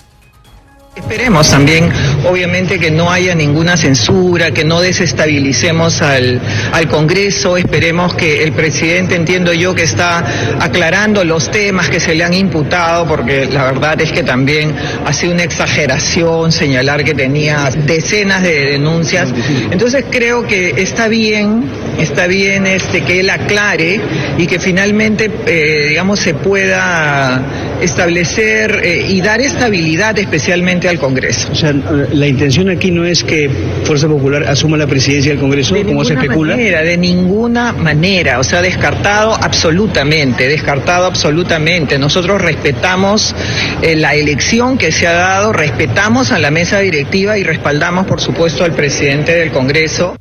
Esperemos 0.97 1.51
también, 1.51 1.91
obviamente, 2.27 2.79
que 2.79 2.89
no 2.89 3.11
haya 3.11 3.35
ninguna 3.35 3.77
censura, 3.77 4.49
que 4.49 4.63
no 4.63 4.81
desestabilicemos 4.81 6.01
al, 6.01 6.41
al, 6.73 6.87
Congreso. 6.87 7.55
Esperemos 7.55 8.15
que 8.15 8.43
el 8.43 8.51
presidente, 8.51 9.13
entiendo 9.13 9.53
yo, 9.53 9.75
que 9.75 9.83
está 9.83 10.25
aclarando 10.59 11.23
los 11.23 11.51
temas 11.51 11.89
que 11.89 11.99
se 11.99 12.15
le 12.15 12.23
han 12.23 12.33
imputado, 12.33 13.07
porque 13.07 13.45
la 13.45 13.65
verdad 13.65 14.01
es 14.01 14.11
que 14.11 14.23
también 14.23 14.73
ha 15.05 15.13
sido 15.13 15.33
una 15.33 15.43
exageración 15.43 16.51
señalar 16.51 17.03
que 17.03 17.13
tenía 17.13 17.69
decenas 17.85 18.41
de 18.41 18.71
denuncias. 18.71 19.29
Entonces 19.69 20.03
creo 20.09 20.47
que 20.47 20.81
está 20.81 21.07
bien, 21.07 21.63
está 21.99 22.25
bien 22.25 22.65
este, 22.65 23.03
que 23.03 23.19
él 23.19 23.29
aclare 23.29 24.01
y 24.39 24.47
que 24.47 24.57
finalmente, 24.57 25.29
eh, 25.45 25.89
digamos, 25.89 26.19
se 26.19 26.33
pueda 26.33 27.43
establecer 27.81 28.81
eh, 28.83 29.05
y 29.09 29.21
dar 29.21 29.39
estabilidad 29.41 30.17
especialmente 30.17 30.86
al 30.89 30.99
Congreso. 30.99 31.49
O 31.51 31.55
sea, 31.55 31.73
la 31.73 32.27
intención 32.27 32.69
aquí 32.69 32.91
no 32.91 33.05
es 33.05 33.23
que 33.23 33.49
Fuerza 33.83 34.07
Popular 34.07 34.43
asuma 34.43 34.77
la 34.77 34.87
presidencia 34.87 35.31
del 35.31 35.39
Congreso, 35.39 35.75
como 35.85 36.03
se 36.03 36.13
especula. 36.13 36.55
Manera, 36.55 36.81
de 36.81 36.97
ninguna 36.97 37.73
manera, 37.73 38.39
o 38.39 38.43
sea, 38.43 38.61
descartado 38.61 39.33
absolutamente, 39.33 40.47
descartado 40.47 41.05
absolutamente. 41.05 41.97
Nosotros 41.97 42.41
respetamos 42.41 43.35
eh, 43.81 43.95
la 43.95 44.15
elección 44.15 44.77
que 44.77 44.91
se 44.91 45.07
ha 45.07 45.13
dado, 45.13 45.53
respetamos 45.53 46.31
a 46.31 46.39
la 46.39 46.51
mesa 46.51 46.79
directiva 46.79 47.37
y 47.37 47.43
respaldamos, 47.43 48.05
por 48.05 48.21
supuesto, 48.21 48.63
al 48.63 48.73
presidente 48.73 49.33
del 49.33 49.51
Congreso. 49.51 50.15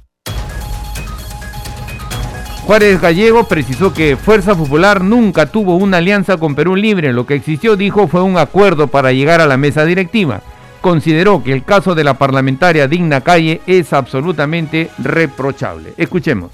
Juárez 2.67 3.01
Gallego 3.01 3.45
precisó 3.45 3.95
que 3.95 4.17
Fuerza 4.17 4.57
Popular 4.57 5.05
nunca 5.05 5.47
tuvo 5.47 5.77
una 5.77 5.99
alianza 5.99 6.37
con 6.37 6.57
Perú 6.57 6.75
Libre. 6.75 7.13
Lo 7.13 7.25
que 7.25 7.35
existió, 7.35 7.77
dijo, 7.77 8.09
fue 8.09 8.23
un 8.23 8.39
acuerdo 8.39 8.89
para 8.89 9.13
llegar 9.13 9.41
a 9.41 9.47
la 9.47 9.57
mesa 9.57 9.85
directiva. 9.85 10.41
Consideró 10.87 11.43
que 11.43 11.53
el 11.53 11.65
caso 11.65 11.97
de 11.97 12.05
la 12.05 12.15
parlamentaria 12.15 12.87
Digna 12.87 13.21
Calle 13.21 13.61
es 13.67 13.93
absolutamente 13.93 14.89
reprochable. 14.99 15.95
Escuchemos. 15.97 16.53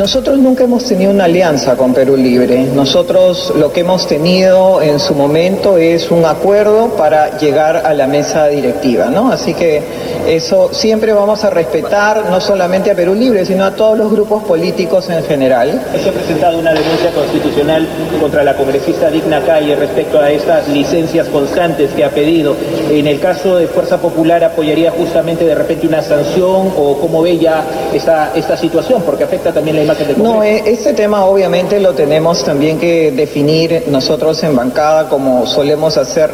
Nosotros 0.00 0.38
nunca 0.38 0.64
hemos 0.64 0.86
tenido 0.86 1.10
una 1.10 1.24
alianza 1.24 1.76
con 1.76 1.92
Perú 1.92 2.16
Libre. 2.16 2.64
Nosotros 2.74 3.52
lo 3.54 3.70
que 3.70 3.80
hemos 3.80 4.06
tenido 4.06 4.80
en 4.80 4.98
su 4.98 5.14
momento 5.14 5.76
es 5.76 6.10
un 6.10 6.24
acuerdo 6.24 6.96
para 6.96 7.36
llegar 7.36 7.82
a 7.84 7.92
la 7.92 8.06
mesa 8.06 8.46
directiva, 8.46 9.10
¿no? 9.10 9.30
Así 9.30 9.52
que 9.52 9.82
eso 10.26 10.70
siempre 10.72 11.12
vamos 11.12 11.44
a 11.44 11.50
respetar 11.50 12.30
no 12.30 12.40
solamente 12.40 12.90
a 12.90 12.94
Perú 12.94 13.14
Libre, 13.14 13.44
sino 13.44 13.62
a 13.66 13.72
todos 13.72 13.98
los 13.98 14.10
grupos 14.10 14.42
políticos 14.44 15.10
en 15.10 15.22
general. 15.24 15.82
Se 16.02 16.08
ha 16.08 16.12
presentado 16.12 16.58
una 16.58 16.72
denuncia 16.72 17.10
constitucional 17.10 17.86
contra 18.22 18.42
la 18.42 18.56
congresista 18.56 19.10
Digna 19.10 19.42
Calle 19.42 19.76
respecto 19.76 20.18
a 20.18 20.30
estas 20.30 20.66
licencias 20.68 21.28
constantes 21.28 21.90
que 21.92 22.06
ha 22.06 22.10
pedido. 22.10 22.56
En 22.90 23.06
el 23.06 23.20
caso 23.20 23.56
de 23.56 23.66
Fuerza 23.66 23.98
Popular, 23.98 24.44
¿apoyaría 24.44 24.92
justamente 24.92 25.44
de 25.44 25.54
repente 25.54 25.86
una 25.86 26.00
sanción 26.00 26.72
o 26.74 26.96
cómo 26.98 27.20
ve 27.20 27.36
ya 27.36 27.64
esta, 27.92 28.32
esta 28.34 28.56
situación? 28.56 29.02
Porque 29.04 29.24
afecta 29.24 29.52
también 29.52 29.76
la 29.76 29.89
No, 30.16 30.42
eh, 30.42 30.62
este 30.66 30.92
tema 30.92 31.24
obviamente 31.24 31.80
lo 31.80 31.94
tenemos 31.94 32.44
también 32.44 32.78
que 32.78 33.10
definir 33.10 33.84
nosotros 33.88 34.42
en 34.42 34.54
bancada 34.54 35.08
como 35.08 35.46
solemos 35.46 35.96
hacer 35.96 36.30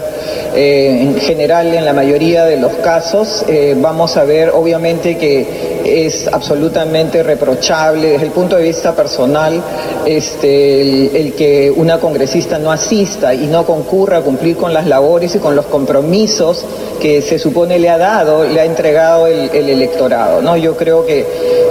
eh, 0.55 0.99
en 1.01 1.17
general 1.17 1.73
en 1.75 1.85
la 1.85 1.93
mayoría 1.93 2.45
de 2.45 2.59
los 2.59 2.73
casos. 2.75 3.45
Eh, 3.49 3.75
vamos 3.79 4.17
a 4.17 4.25
ver 4.25 4.51
obviamente 4.51 5.17
que 5.17 5.76
es 5.87 6.29
absolutamente 6.29 7.23
reprochable 7.23 8.11
desde 8.11 8.27
el 8.27 8.33
punto 8.33 8.57
de 8.57 8.65
vista 8.65 8.95
personal 8.95 9.63
este, 10.05 11.21
el, 11.21 11.33
que 11.35 11.71
una 11.71 11.99
congresista 11.99 12.59
no 12.59 12.73
asista 12.73 13.35
y 13.35 13.47
no 13.47 13.65
concurra 13.65 14.19
a 14.19 14.21
cumplir 14.21 14.57
con 14.57 14.73
las 14.73 14.87
labores 14.87 15.35
y 15.35 15.39
con 15.39 15.57
los 15.57 15.67
compromisos 15.67 16.65
que 17.01 17.23
se 17.23 17.39
supone 17.39 17.79
le 17.79 17.89
ha 17.89 17.99
dado, 17.99 18.45
le 18.45 18.61
ha 18.61 18.65
entregado 18.65 19.27
el, 19.27 19.51
electorado. 19.69 20.43
¿no? 20.43 20.57
Yo 20.57 20.77
creo 20.77 21.05
que, 21.07 21.25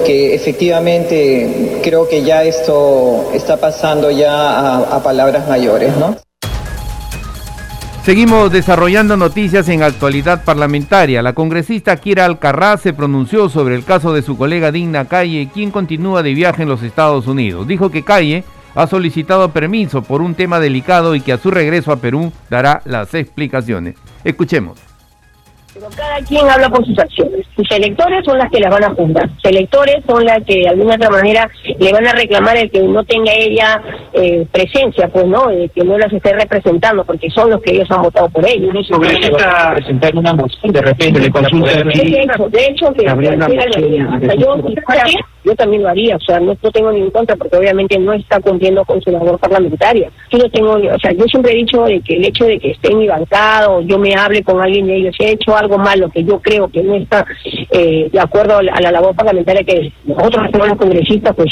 que 0.05 0.35
efectivamente 0.35 1.79
creo 1.83 2.07
que 2.07 2.23
ya 2.23 2.43
esto 2.43 3.31
está 3.33 3.57
pasando 3.57 4.11
ya 4.11 4.31
a, 4.31 4.77
a 4.95 5.03
palabras 5.03 5.47
mayores. 5.47 5.95
¿no? 5.97 6.24
Seguimos 8.05 8.51
desarrollando 8.51 9.17
noticias 9.17 9.67
en 9.67 9.81
actualidad 9.81 10.43
parlamentaria. 10.43 11.23
La 11.23 11.33
congresista 11.33 11.97
Kira 11.97 12.25
Alcarraz 12.25 12.81
se 12.81 12.93
pronunció 12.93 13.49
sobre 13.49 13.73
el 13.73 13.83
caso 13.83 14.13
de 14.13 14.21
su 14.21 14.37
colega 14.37 14.71
Digna 14.71 15.05
Calle, 15.05 15.49
quien 15.51 15.71
continúa 15.71 16.21
de 16.21 16.35
viaje 16.35 16.61
en 16.61 16.69
los 16.69 16.83
Estados 16.83 17.25
Unidos. 17.25 17.67
Dijo 17.67 17.89
que 17.89 18.03
Calle 18.03 18.43
ha 18.75 18.85
solicitado 18.85 19.49
permiso 19.49 20.03
por 20.03 20.21
un 20.21 20.35
tema 20.35 20.59
delicado 20.59 21.15
y 21.15 21.21
que 21.21 21.33
a 21.33 21.39
su 21.39 21.49
regreso 21.49 21.91
a 21.91 21.95
Perú 21.95 22.31
dará 22.47 22.83
las 22.85 23.11
explicaciones. 23.15 23.95
Escuchemos. 24.23 24.84
Pero 25.75 25.87
cada 25.89 26.19
quien 26.19 26.49
habla 26.49 26.69
por 26.69 26.85
sus 26.85 26.97
acciones. 26.97 27.45
Sus 27.53 27.69
electores 27.69 28.23
son 28.23 28.37
las 28.37 28.49
que 28.49 28.61
las 28.61 28.71
van 28.71 28.85
a 28.85 28.95
juzgar. 28.95 29.29
Sus 29.35 29.51
electores 29.51 29.97
son 30.07 30.23
las 30.23 30.41
que 30.45 30.59
de 30.59 30.69
alguna 30.69 30.95
otra 30.95 31.09
manera 31.09 31.49
le 31.77 31.91
van 31.91 32.07
a 32.07 32.13
reclamar 32.13 32.55
el 32.55 32.71
que 32.71 32.81
no 32.81 33.03
tenga 33.03 33.33
ella 33.33 33.81
eh, 34.13 34.47
presencia, 34.53 35.09
pues 35.09 35.25
no, 35.25 35.49
el 35.49 35.69
que 35.71 35.83
no 35.83 35.97
las 35.97 36.13
esté 36.13 36.31
representando, 36.31 37.03
porque 37.03 37.29
son 37.29 37.49
los 37.49 37.61
que 37.61 37.73
ellos 37.73 37.91
han 37.91 38.03
votado 38.03 38.29
por 38.29 38.47
ellos. 38.47 38.73
¿No 38.73 38.95
a 39.45 39.73
presentar 39.73 40.15
una 40.15 40.33
moción 40.33 40.71
de 40.71 40.81
repente 40.81 41.19
de 41.19 41.29
consulta? 41.29 41.83
De 41.83 42.65
hecho, 42.67 42.93
que 42.93 43.03
yo, 44.37 44.55
yo 45.45 45.55
también 45.55 45.83
lo 45.83 45.89
haría, 45.89 46.15
o 46.15 46.19
sea, 46.19 46.39
no, 46.39 46.55
tengo 46.55 46.91
ni 46.91 47.01
en 47.01 47.11
contra 47.11 47.35
porque 47.35 47.55
obviamente 47.55 47.99
no 47.99 48.13
está 48.13 48.39
cumpliendo 48.39 48.83
con 48.83 48.99
su 49.01 49.11
labor 49.11 49.37
parlamentaria. 49.37 50.09
Yo 50.31 50.49
tengo, 50.49 50.73
o 50.73 50.99
sea, 50.99 51.11
yo 51.11 51.25
siempre 51.25 51.53
he 51.53 51.57
dicho 51.57 51.83
de 51.83 52.01
que 52.01 52.15
el 52.15 52.25
hecho 52.25 52.45
de 52.45 52.59
que 52.59 52.71
esté 52.71 52.91
en 52.91 52.97
mi 52.97 53.07
bancada 53.07 53.69
o 53.69 53.81
yo 53.81 53.99
me 53.99 54.15
hable 54.15 54.43
con 54.43 54.59
alguien 54.59 54.87
de 54.87 54.95
ellos, 54.97 55.15
he 55.19 55.31
hecho 55.31 55.55
algo 55.55 55.77
malo 55.77 56.09
que 56.09 56.23
yo 56.23 56.39
creo 56.39 56.67
que 56.67 56.81
no 56.81 56.95
está 56.95 57.25
eh, 57.71 58.09
de 58.11 58.19
acuerdo 58.19 58.57
a 58.57 58.63
la, 58.63 58.91
labor 58.91 59.15
parlamentaria 59.15 59.63
que 59.63 59.91
nosotros 60.05 60.45
hacemos 60.47 60.69
los 60.69 60.77
congresistas, 60.77 61.35
pues 61.35 61.49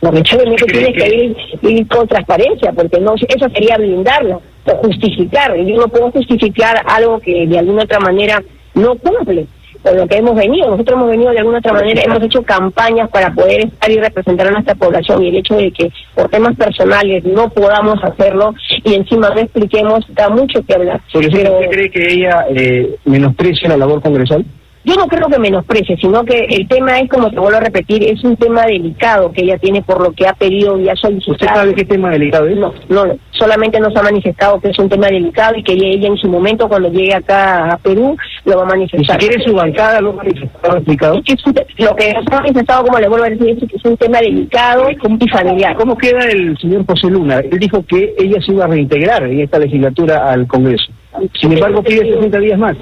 lamentablemente 0.00 0.64
tiene 0.64 0.92
que 0.92 1.34
ir, 1.62 1.88
con 1.88 2.08
transparencia, 2.08 2.72
porque 2.72 2.98
no 3.00 3.14
eso 3.14 3.48
sería 3.50 3.76
blindarlo, 3.76 4.40
o 4.64 4.70
justificar. 4.76 5.54
Yo 5.56 5.76
no 5.76 5.88
puedo 5.88 6.10
justificar 6.12 6.82
algo 6.86 7.18
que 7.18 7.46
de 7.46 7.58
alguna 7.58 7.82
otra 7.82 8.00
manera 8.00 8.42
no 8.74 8.94
cumple 8.94 9.46
con 9.82 9.96
lo 9.96 10.06
que 10.06 10.16
hemos 10.16 10.34
venido. 10.34 10.70
Nosotros 10.70 10.96
hemos 10.96 11.10
venido 11.10 11.30
de 11.30 11.38
alguna 11.38 11.58
otra 11.58 11.72
manera, 11.72 12.02
hemos 12.02 12.22
hecho 12.22 12.42
campañas 12.42 13.08
para 13.10 13.32
poder 13.32 13.66
estar 13.66 13.90
y 13.90 13.98
representar 13.98 14.48
a 14.48 14.50
nuestra 14.52 14.74
población 14.74 15.22
y 15.22 15.28
el 15.28 15.36
hecho 15.36 15.56
de 15.56 15.70
que 15.72 15.90
por 16.14 16.28
temas 16.28 16.56
personales 16.56 17.24
no 17.24 17.48
podamos 17.50 18.02
hacerlo 18.02 18.54
y 18.84 18.94
encima 18.94 19.30
no 19.30 19.40
expliquemos, 19.40 20.04
da 20.10 20.28
mucho 20.28 20.62
que 20.62 20.74
hablar. 20.74 21.00
¿Usted 21.12 21.70
cree 21.70 21.90
que 21.90 22.12
ella 22.12 22.46
eh, 22.54 22.96
menosprecia 23.04 23.68
la 23.68 23.76
labor 23.76 24.02
congresal? 24.02 24.44
Yo 24.88 24.94
no 24.94 25.06
creo 25.06 25.28
que 25.28 25.38
menosprecie, 25.38 25.98
sino 25.98 26.24
que 26.24 26.46
el 26.48 26.66
tema 26.66 26.98
es, 26.98 27.10
como 27.10 27.30
te 27.30 27.38
vuelvo 27.38 27.58
a 27.58 27.60
repetir, 27.60 28.02
es 28.04 28.24
un 28.24 28.36
tema 28.36 28.64
delicado 28.64 29.30
que 29.32 29.42
ella 29.42 29.58
tiene 29.58 29.82
por 29.82 30.02
lo 30.02 30.12
que 30.12 30.26
ha 30.26 30.32
pedido 30.32 30.80
y 30.80 30.88
ha 30.88 30.96
solicitado. 30.96 31.32
¿Usted 31.32 31.46
sabe 31.46 31.74
qué 31.74 31.84
tema 31.84 32.08
delicado 32.08 32.46
es? 32.46 32.56
No, 32.56 32.72
no, 32.88 33.04
solamente 33.32 33.78
nos 33.80 33.94
ha 33.94 34.02
manifestado 34.02 34.58
que 34.58 34.70
es 34.70 34.78
un 34.78 34.88
tema 34.88 35.08
delicado 35.08 35.56
y 35.58 35.62
que 35.62 35.74
ella 35.74 36.08
en 36.08 36.16
su 36.16 36.30
momento, 36.30 36.66
cuando 36.68 36.90
llegue 36.90 37.14
acá 37.14 37.74
a 37.74 37.76
Perú, 37.76 38.16
lo 38.46 38.56
va 38.56 38.62
a 38.62 38.66
manifestar. 38.66 39.20
¿Y 39.20 39.24
si 39.24 39.28
quiere 39.28 39.44
su 39.44 39.54
bancada, 39.54 40.00
lo 40.00 40.12
ha 40.12 40.14
manifestado, 40.14 40.76
lo 40.76 41.94
que 41.94 42.14
nos 42.14 42.26
ha 42.32 42.36
manifestado, 42.36 42.84
como 42.86 42.98
le 42.98 43.08
vuelvo 43.10 43.26
a 43.26 43.28
decir, 43.28 43.58
es 43.62 43.68
que 43.68 43.76
es 43.76 43.84
un 43.84 43.96
tema 43.98 44.20
delicado 44.20 44.90
y 44.90 45.28
familiar. 45.28 45.76
¿Cómo 45.76 45.98
queda 45.98 46.20
el 46.30 46.56
señor 46.56 46.86
José 46.86 47.10
Luna? 47.10 47.40
Él 47.40 47.58
dijo 47.58 47.84
que 47.86 48.14
ella 48.18 48.40
se 48.40 48.52
iba 48.52 48.64
a 48.64 48.68
reintegrar 48.68 49.22
en 49.24 49.40
esta 49.40 49.58
legislatura 49.58 50.30
al 50.30 50.46
Congreso. 50.46 50.90
Sin 51.38 51.52
embargo, 51.52 51.82
pide 51.82 52.10
60 52.14 52.38
días 52.38 52.58
más. 52.58 52.74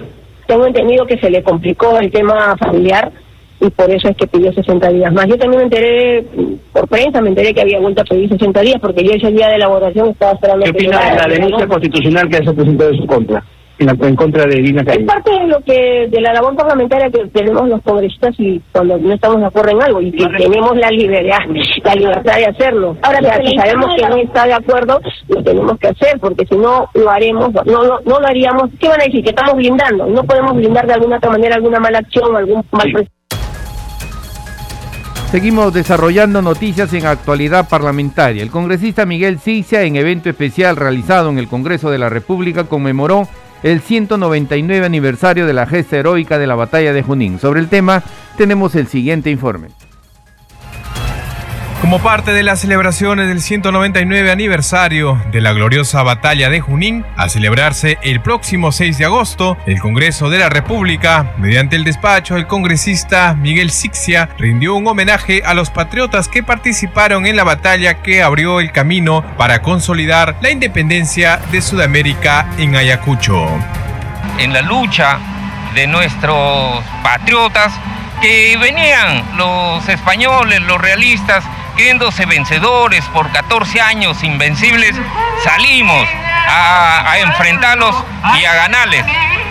Tengo 0.46 0.66
entendido 0.66 1.06
que 1.06 1.18
se 1.18 1.30
le 1.30 1.42
complicó 1.42 1.98
el 1.98 2.10
tema 2.10 2.56
familiar 2.56 3.12
y 3.60 3.70
por 3.70 3.90
eso 3.90 4.08
es 4.08 4.16
que 4.16 4.26
pidió 4.26 4.52
60 4.52 4.88
días 4.90 5.12
más. 5.12 5.26
Yo 5.26 5.36
también 5.36 5.60
me 5.60 5.64
enteré, 5.64 6.24
por 6.72 6.86
prensa, 6.88 7.20
me 7.20 7.30
enteré 7.30 7.54
que 7.54 7.62
había 7.62 7.80
vuelto 7.80 8.02
a 8.02 8.04
pedir 8.04 8.28
60 8.28 8.60
días 8.60 8.78
porque 8.80 9.04
yo 9.04 9.12
ese 9.12 9.32
día 9.32 9.48
de 9.48 9.58
la 9.58 9.68
votación 9.68 10.10
estaba 10.10 10.32
esperando... 10.32 10.64
¿Qué 10.64 10.70
opina 10.70 11.10
de 11.10 11.16
la 11.16 11.26
denuncia 11.26 11.66
constitucional 11.66 12.28
que 12.28 12.36
se 12.36 12.52
presentado 12.52 12.90
en 12.90 12.96
su 12.96 13.06
contra? 13.06 13.44
En, 13.78 14.16
contra 14.16 14.46
de 14.46 14.56
Dina 14.56 14.82
Es 14.86 15.04
parte 15.04 15.30
de 15.30 15.46
lo 15.46 15.60
que 15.60 16.08
de 16.10 16.20
la 16.20 16.32
labor 16.32 16.56
parlamentaria 16.56 17.10
que 17.10 17.26
tenemos 17.26 17.68
los 17.68 17.82
congresistas 17.82 18.34
y 18.38 18.60
cuando 18.72 18.98
no 18.98 19.12
estamos 19.12 19.40
de 19.40 19.46
acuerdo 19.46 19.70
en 19.72 19.82
algo 19.82 20.00
y 20.00 20.12
que 20.12 20.26
tenemos 20.26 20.76
la 20.76 20.90
libertad, 20.90 21.38
la 21.84 21.94
libertad 21.94 22.36
de 22.36 22.46
hacerlo. 22.46 22.96
Ahora, 23.02 23.20
si 23.44 23.56
sabemos 23.56 23.94
que 23.96 24.08
no 24.08 24.16
está 24.16 24.46
de 24.46 24.54
acuerdo, 24.54 25.00
lo 25.28 25.42
tenemos 25.42 25.78
que 25.78 25.88
hacer 25.88 26.18
porque 26.20 26.46
si 26.46 26.56
no 26.56 26.88
lo 26.94 27.10
haremos, 27.10 27.52
no, 27.52 27.84
no, 27.84 28.00
no 28.04 28.20
lo 28.20 28.26
haríamos. 28.26 28.70
¿Qué 28.78 28.88
van 28.88 29.00
a 29.00 29.04
decir? 29.04 29.22
Que 29.22 29.30
estamos 29.30 29.54
blindando. 29.56 30.06
No 30.06 30.24
podemos 30.24 30.54
blindar 30.54 30.86
de 30.86 30.94
alguna 30.94 31.16
otra 31.16 31.30
manera 31.30 31.56
alguna 31.56 31.80
mala 31.80 31.98
acción, 31.98 32.34
algún 32.34 32.64
mal 32.72 33.08
Seguimos 35.30 35.74
desarrollando 35.74 36.40
noticias 36.40 36.92
en 36.94 37.04
actualidad 37.04 37.68
parlamentaria. 37.68 38.42
El 38.42 38.50
congresista 38.50 39.04
Miguel 39.04 39.40
Cicia, 39.40 39.82
en 39.82 39.96
evento 39.96 40.30
especial 40.30 40.76
realizado 40.76 41.30
en 41.30 41.38
el 41.38 41.48
Congreso 41.48 41.90
de 41.90 41.98
la 41.98 42.08
República, 42.08 42.64
conmemoró 42.64 43.28
el 43.62 43.80
199 43.80 44.86
aniversario 44.86 45.46
de 45.46 45.52
la 45.52 45.66
gesta 45.66 45.96
heroica 45.96 46.38
de 46.38 46.46
la 46.46 46.54
batalla 46.54 46.92
de 46.92 47.02
Junín. 47.02 47.38
Sobre 47.38 47.60
el 47.60 47.68
tema 47.68 48.02
tenemos 48.36 48.74
el 48.74 48.86
siguiente 48.86 49.30
informe. 49.30 49.68
Como 51.80 52.00
parte 52.00 52.32
de 52.32 52.42
las 52.42 52.60
celebraciones 52.60 53.28
del 53.28 53.42
199 53.42 54.30
aniversario 54.30 55.20
de 55.30 55.42
la 55.42 55.52
gloriosa 55.52 56.02
batalla 56.02 56.48
de 56.48 56.60
Junín, 56.60 57.04
a 57.16 57.28
celebrarse 57.28 57.98
el 58.02 58.20
próximo 58.20 58.72
6 58.72 58.96
de 58.96 59.04
agosto, 59.04 59.58
el 59.66 59.78
Congreso 59.78 60.30
de 60.30 60.38
la 60.38 60.48
República, 60.48 61.32
mediante 61.36 61.76
el 61.76 61.84
despacho 61.84 62.34
del 62.34 62.46
congresista 62.46 63.34
Miguel 63.34 63.70
Sixia, 63.70 64.30
rindió 64.38 64.74
un 64.74 64.86
homenaje 64.86 65.42
a 65.44 65.52
los 65.52 65.68
patriotas 65.68 66.28
que 66.28 66.42
participaron 66.42 67.26
en 67.26 67.36
la 67.36 67.44
batalla 67.44 68.02
que 68.02 68.22
abrió 68.22 68.58
el 68.60 68.72
camino 68.72 69.22
para 69.36 69.60
consolidar 69.60 70.34
la 70.40 70.50
independencia 70.50 71.40
de 71.52 71.60
Sudamérica 71.60 72.48
en 72.56 72.74
Ayacucho. 72.74 73.48
En 74.38 74.54
la 74.54 74.62
lucha 74.62 75.18
de 75.74 75.86
nuestros 75.86 76.82
patriotas 77.02 77.74
que 78.22 78.56
venían 78.56 79.22
los 79.36 79.86
españoles, 79.90 80.62
los 80.62 80.80
realistas, 80.80 81.44
creyéndose 81.76 82.24
vencedores 82.26 83.04
por 83.06 83.30
14 83.30 83.80
años 83.80 84.24
invencibles, 84.24 84.96
salimos 85.44 86.08
a, 86.48 87.18
enfrentarlos 87.18 87.94
y 88.40 88.44
a 88.44 88.54
ganarles. 88.54 89.04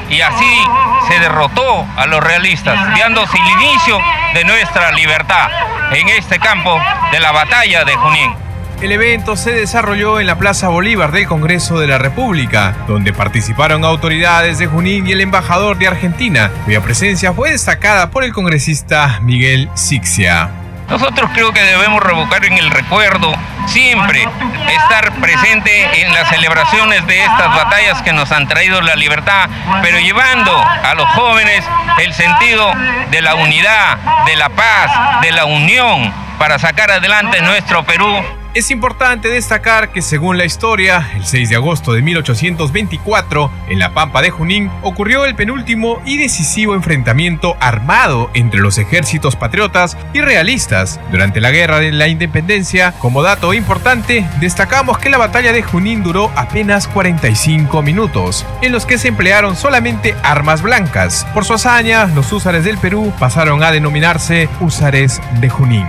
Y 0.09 0.21
así 0.21 0.67
se 1.07 1.19
derrotó 1.19 1.85
a 1.95 2.05
los 2.07 2.23
realistas, 2.23 2.77
dándose 2.99 3.37
el 3.37 3.61
inicio 3.61 3.99
de 4.33 4.43
nuestra 4.43 4.91
libertad 4.91 5.49
en 5.91 6.09
este 6.09 6.39
campo 6.39 6.79
de 7.11 7.19
la 7.19 7.31
batalla 7.31 7.85
de 7.85 7.95
Junín. 7.95 8.33
El 8.81 8.91
evento 8.91 9.37
se 9.37 9.51
desarrolló 9.51 10.19
en 10.19 10.27
la 10.27 10.37
Plaza 10.37 10.67
Bolívar 10.67 11.11
del 11.11 11.27
Congreso 11.27 11.79
de 11.79 11.87
la 11.87 11.97
República, 11.97 12.75
donde 12.87 13.13
participaron 13.13 13.85
autoridades 13.85 14.57
de 14.57 14.67
Junín 14.67 15.07
y 15.07 15.13
el 15.13 15.21
embajador 15.21 15.77
de 15.77 15.87
Argentina, 15.87 16.51
cuya 16.65 16.81
presencia 16.81 17.33
fue 17.33 17.51
destacada 17.51 18.11
por 18.11 18.23
el 18.23 18.33
congresista 18.33 19.19
Miguel 19.21 19.69
Sixia. 19.75 20.64
Nosotros 20.89 21.31
creo 21.33 21.51
que 21.51 21.61
debemos 21.61 22.01
revocar 22.01 22.45
en 22.45 22.57
el 22.57 22.69
recuerdo, 22.69 23.33
siempre 23.67 24.27
estar 24.69 25.11
presente 25.13 26.01
en 26.01 26.13
las 26.13 26.29
celebraciones 26.29 27.05
de 27.07 27.23
estas 27.23 27.55
batallas 27.55 28.01
que 28.03 28.13
nos 28.13 28.31
han 28.31 28.47
traído 28.47 28.81
la 28.81 28.95
libertad, 28.95 29.49
pero 29.81 29.99
llevando 29.99 30.55
a 30.57 30.93
los 30.93 31.07
jóvenes 31.09 31.65
el 31.97 32.13
sentido 32.13 32.71
de 33.09 33.21
la 33.21 33.35
unidad, 33.35 33.97
de 34.25 34.35
la 34.35 34.49
paz, 34.49 35.21
de 35.21 35.31
la 35.31 35.45
unión 35.45 36.13
para 36.37 36.59
sacar 36.59 36.91
adelante 36.91 37.41
nuestro 37.41 37.83
Perú 37.83 38.23
es 38.55 38.71
importante 38.71 39.27
destacar 39.27 39.91
que 39.91 40.01
según 40.01 40.37
la 40.37 40.45
historia, 40.45 41.11
el 41.13 41.25
6 41.25 41.49
de 41.49 41.55
agosto 41.57 41.91
de 41.91 42.01
1824, 42.01 43.51
en 43.67 43.79
la 43.79 43.93
Pampa 43.93 44.21
de 44.21 44.29
Junín, 44.29 44.71
ocurrió 44.81 45.25
el 45.25 45.35
penúltimo 45.35 46.01
y 46.05 46.17
decisivo 46.17 46.73
enfrentamiento 46.73 47.57
armado 47.59 48.31
entre 48.33 48.61
los 48.61 48.77
ejércitos 48.77 49.35
patriotas 49.35 49.97
y 50.13 50.21
realistas. 50.21 51.01
Durante 51.11 51.41
la 51.41 51.51
Guerra 51.51 51.81
de 51.81 51.91
la 51.91 52.07
Independencia, 52.07 52.93
como 52.93 53.23
dato 53.23 53.53
importante, 53.53 54.25
destacamos 54.39 54.99
que 54.99 55.09
la 55.09 55.17
batalla 55.17 55.51
de 55.51 55.61
Junín 55.61 56.01
duró 56.01 56.31
apenas 56.37 56.87
45 56.87 57.81
minutos, 57.81 58.45
en 58.61 58.71
los 58.71 58.85
que 58.85 58.97
se 58.97 59.09
emplearon 59.09 59.57
solamente 59.57 60.15
armas 60.23 60.61
blancas. 60.61 61.27
Por 61.33 61.43
su 61.43 61.55
hazaña, 61.55 62.05
los 62.05 62.31
húsares 62.31 62.63
del 62.63 62.77
Perú 62.77 63.11
pasaron 63.19 63.63
a 63.63 63.71
denominarse 63.71 64.47
húsares 64.61 65.21
de 65.41 65.49
Junín. 65.49 65.85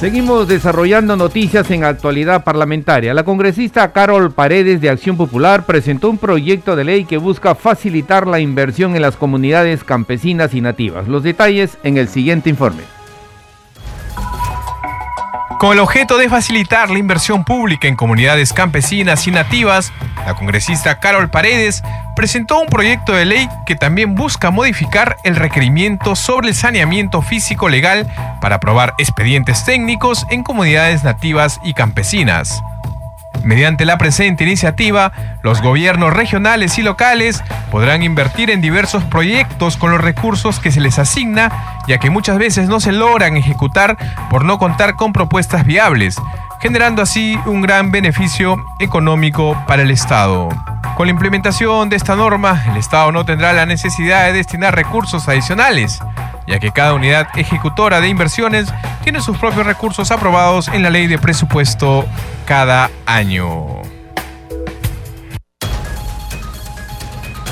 Seguimos 0.00 0.48
desarrollando 0.48 1.14
noticias 1.14 1.70
en 1.70 1.84
actualidad 1.84 2.42
parlamentaria. 2.42 3.12
La 3.12 3.24
congresista 3.24 3.92
Carol 3.92 4.32
Paredes 4.32 4.80
de 4.80 4.88
Acción 4.88 5.18
Popular 5.18 5.66
presentó 5.66 6.08
un 6.08 6.16
proyecto 6.16 6.74
de 6.74 6.84
ley 6.84 7.04
que 7.04 7.18
busca 7.18 7.54
facilitar 7.54 8.26
la 8.26 8.40
inversión 8.40 8.96
en 8.96 9.02
las 9.02 9.16
comunidades 9.16 9.84
campesinas 9.84 10.54
y 10.54 10.62
nativas. 10.62 11.06
Los 11.06 11.22
detalles 11.22 11.76
en 11.82 11.98
el 11.98 12.08
siguiente 12.08 12.48
informe. 12.48 12.99
Con 15.60 15.74
el 15.74 15.80
objeto 15.80 16.16
de 16.16 16.30
facilitar 16.30 16.88
la 16.88 16.98
inversión 16.98 17.44
pública 17.44 17.86
en 17.86 17.94
comunidades 17.94 18.54
campesinas 18.54 19.26
y 19.26 19.30
nativas, 19.30 19.92
la 20.24 20.32
congresista 20.32 20.98
Carol 21.00 21.28
Paredes 21.28 21.82
presentó 22.16 22.62
un 22.62 22.68
proyecto 22.68 23.12
de 23.12 23.26
ley 23.26 23.46
que 23.66 23.76
también 23.76 24.14
busca 24.14 24.50
modificar 24.50 25.18
el 25.22 25.36
requerimiento 25.36 26.16
sobre 26.16 26.48
el 26.48 26.54
saneamiento 26.54 27.20
físico 27.20 27.68
legal 27.68 28.10
para 28.40 28.56
aprobar 28.56 28.94
expedientes 28.96 29.62
técnicos 29.66 30.24
en 30.30 30.44
comunidades 30.44 31.04
nativas 31.04 31.60
y 31.62 31.74
campesinas. 31.74 32.62
Mediante 33.44 33.84
la 33.84 33.98
presente 33.98 34.44
iniciativa, 34.44 35.12
los 35.42 35.62
gobiernos 35.62 36.12
regionales 36.12 36.78
y 36.78 36.82
locales 36.82 37.42
podrán 37.70 38.02
invertir 38.02 38.50
en 38.50 38.60
diversos 38.60 39.02
proyectos 39.04 39.76
con 39.76 39.90
los 39.90 40.00
recursos 40.00 40.60
que 40.60 40.70
se 40.70 40.80
les 40.80 40.98
asigna, 40.98 41.50
ya 41.88 41.98
que 41.98 42.10
muchas 42.10 42.38
veces 42.38 42.68
no 42.68 42.80
se 42.80 42.92
logran 42.92 43.36
ejecutar 43.36 43.96
por 44.28 44.44
no 44.44 44.58
contar 44.58 44.96
con 44.96 45.12
propuestas 45.12 45.64
viables, 45.64 46.16
generando 46.60 47.02
así 47.02 47.38
un 47.46 47.62
gran 47.62 47.90
beneficio 47.90 48.56
económico 48.78 49.56
para 49.66 49.82
el 49.82 49.90
Estado. 49.90 50.48
Con 50.96 51.06
la 51.06 51.12
implementación 51.12 51.88
de 51.88 51.96
esta 51.96 52.16
norma, 52.16 52.62
el 52.70 52.76
Estado 52.76 53.10
no 53.10 53.24
tendrá 53.24 53.52
la 53.54 53.64
necesidad 53.64 54.26
de 54.26 54.34
destinar 54.34 54.74
recursos 54.74 55.28
adicionales, 55.28 56.00
ya 56.50 56.58
que 56.58 56.72
cada 56.72 56.94
unidad 56.94 57.28
ejecutora 57.36 58.00
de 58.00 58.08
inversiones 58.08 58.66
tiene 59.04 59.20
sus 59.20 59.38
propios 59.38 59.64
recursos 59.64 60.10
aprobados 60.10 60.66
en 60.66 60.82
la 60.82 60.90
ley 60.90 61.06
de 61.06 61.16
presupuesto 61.16 62.04
cada 62.44 62.90
año. 63.06 63.80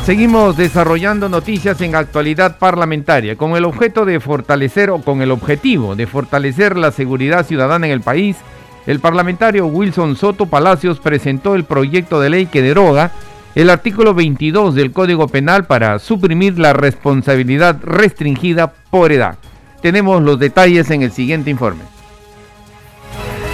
Seguimos 0.05 0.57
desarrollando 0.57 1.29
noticias 1.29 1.81
en 1.81 1.95
actualidad 1.95 2.59
parlamentaria 2.59 3.37
con 3.37 3.57
el 3.57 3.67
objeto 3.67 4.05
de 4.05 4.19
fortalecer 4.19 4.91
o 4.91 5.01
con 5.01 5.23
el 5.23 5.31
objetivo 5.31 5.95
de 5.95 6.07
fortalecer 6.07 6.77
la 6.77 6.91
seguridad 6.91 7.47
ciudadana 7.47 7.87
en 7.87 7.93
el 7.93 8.01
país. 8.01 8.37
El 8.87 8.99
parlamentario 9.01 9.67
Wilson 9.67 10.17
Soto 10.17 10.47
Palacios 10.47 10.99
presentó 10.99 11.55
el 11.55 11.65
proyecto 11.65 12.21
de 12.21 12.31
ley 12.31 12.47
que 12.47 12.63
deroga 12.63 13.13
el 13.55 13.71
artículo 13.71 14.15
22 14.15 14.75
del 14.75 14.93
Código 14.93 15.29
Penal 15.29 15.67
para 15.67 15.99
suprimir 15.99 16.59
la 16.59 16.73
responsabilidad 16.73 17.79
restringida 17.83 18.73
por 18.91 19.13
edad. 19.13 19.39
Tenemos 19.83 20.23
los 20.23 20.39
detalles 20.39 20.91
en 20.91 21.03
el 21.03 21.13
siguiente 21.13 21.51
informe. 21.51 21.83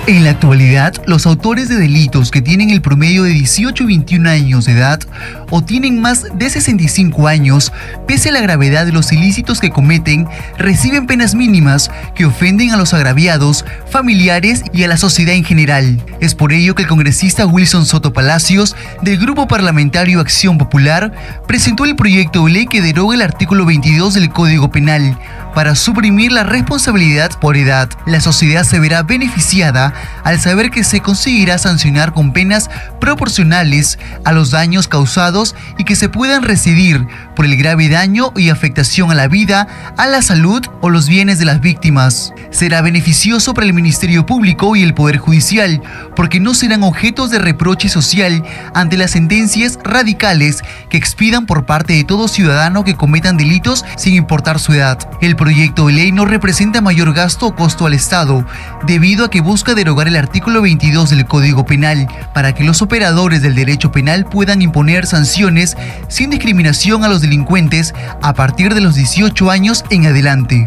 En 0.06 0.22
la 0.22 0.30
actualidad, 0.32 0.92
los 1.06 1.24
autores 1.24 1.70
de 1.70 1.76
delitos 1.76 2.30
que 2.30 2.42
tienen 2.42 2.68
el 2.68 2.82
promedio 2.82 3.22
de 3.22 3.30
18 3.30 3.84
y 3.84 3.86
21 3.86 4.28
años 4.28 4.66
de 4.66 4.72
edad 4.72 5.00
o 5.48 5.62
tienen 5.62 6.02
más 6.02 6.26
de 6.34 6.50
65 6.50 7.26
años, 7.26 7.72
pese 8.06 8.28
a 8.28 8.32
la 8.32 8.42
gravedad 8.42 8.84
de 8.84 8.92
los 8.92 9.12
ilícitos 9.12 9.60
que 9.60 9.70
cometen, 9.70 10.28
reciben 10.58 11.06
penas 11.06 11.34
mínimas 11.34 11.90
que 12.14 12.26
ofenden 12.26 12.72
a 12.72 12.76
los 12.76 12.92
agraviados, 12.92 13.64
familiares 13.88 14.62
y 14.74 14.82
a 14.82 14.88
la 14.88 14.98
sociedad 14.98 15.34
en 15.34 15.44
general. 15.44 15.98
Es 16.20 16.34
por 16.34 16.52
ello 16.52 16.74
que 16.74 16.82
el 16.82 16.88
congresista 16.88 17.46
Wilson 17.46 17.86
Soto 17.86 18.12
Palacios, 18.12 18.76
del 19.00 19.16
Grupo 19.16 19.48
Parlamentario 19.48 20.20
Acción 20.20 20.58
Popular, 20.58 21.14
presentó 21.48 21.86
el 21.86 21.96
proyecto 21.96 22.44
de 22.44 22.52
ley 22.52 22.66
que 22.66 22.82
deroga 22.82 23.14
el 23.14 23.22
artículo 23.22 23.64
22 23.64 24.12
del 24.12 24.28
Código 24.28 24.70
Penal 24.70 25.18
para 25.54 25.74
suprimir 25.74 26.32
la 26.32 26.42
responsabilidad 26.42 27.30
por 27.40 27.56
edad. 27.56 27.88
La 28.06 28.20
sociedad 28.20 28.64
se 28.64 28.80
verá 28.80 29.02
beneficiada 29.02 29.92
al 30.24 30.40
saber 30.40 30.70
que 30.70 30.84
se 30.84 31.00
conseguirá 31.00 31.58
sancionar 31.58 32.12
con 32.12 32.32
penas 32.32 32.70
proporcionales 33.00 33.98
a 34.24 34.32
los 34.32 34.50
daños 34.50 34.88
causados 34.88 35.54
y 35.78 35.84
que 35.84 35.96
se 35.96 36.08
puedan 36.08 36.42
residir 36.42 37.06
por 37.36 37.44
el 37.44 37.56
grave 37.56 37.88
daño 37.88 38.32
y 38.36 38.50
afectación 38.50 39.10
a 39.10 39.14
la 39.14 39.28
vida, 39.28 39.66
a 39.96 40.06
la 40.06 40.22
salud 40.22 40.64
o 40.80 40.90
los 40.90 41.08
bienes 41.08 41.38
de 41.38 41.44
las 41.44 41.60
víctimas. 41.60 42.32
Será 42.50 42.82
beneficioso 42.82 43.54
para 43.54 43.66
el 43.66 43.74
Ministerio 43.74 44.26
Público 44.26 44.76
y 44.76 44.82
el 44.82 44.94
Poder 44.94 45.18
Judicial 45.18 45.82
porque 46.16 46.40
no 46.40 46.54
serán 46.54 46.82
objetos 46.82 47.30
de 47.30 47.38
reproche 47.38 47.88
social 47.88 48.44
ante 48.74 48.96
las 48.96 49.12
sentencias 49.12 49.78
radicales 49.82 50.62
que 50.90 50.96
expidan 50.96 51.46
por 51.46 51.66
parte 51.66 51.94
de 51.94 52.04
todo 52.04 52.28
ciudadano 52.28 52.84
que 52.84 52.96
cometan 52.96 53.36
delitos 53.36 53.84
sin 53.96 54.14
importar 54.14 54.58
su 54.58 54.72
edad. 54.72 54.98
Proyecto 55.44 55.88
de 55.88 55.92
ley 55.92 56.10
no 56.10 56.24
representa 56.24 56.80
mayor 56.80 57.12
gasto 57.12 57.48
o 57.48 57.54
costo 57.54 57.84
al 57.84 57.92
Estado, 57.92 58.46
debido 58.86 59.26
a 59.26 59.30
que 59.30 59.42
busca 59.42 59.74
derogar 59.74 60.08
el 60.08 60.16
artículo 60.16 60.62
22 60.62 61.10
del 61.10 61.26
Código 61.26 61.66
Penal 61.66 62.08
para 62.32 62.54
que 62.54 62.64
los 62.64 62.80
operadores 62.80 63.42
del 63.42 63.54
derecho 63.54 63.92
penal 63.92 64.24
puedan 64.24 64.62
imponer 64.62 65.04
sanciones 65.04 65.76
sin 66.08 66.30
discriminación 66.30 67.04
a 67.04 67.08
los 67.08 67.20
delincuentes 67.20 67.92
a 68.22 68.32
partir 68.32 68.72
de 68.72 68.80
los 68.80 68.94
18 68.94 69.50
años 69.50 69.84
en 69.90 70.06
adelante. 70.06 70.66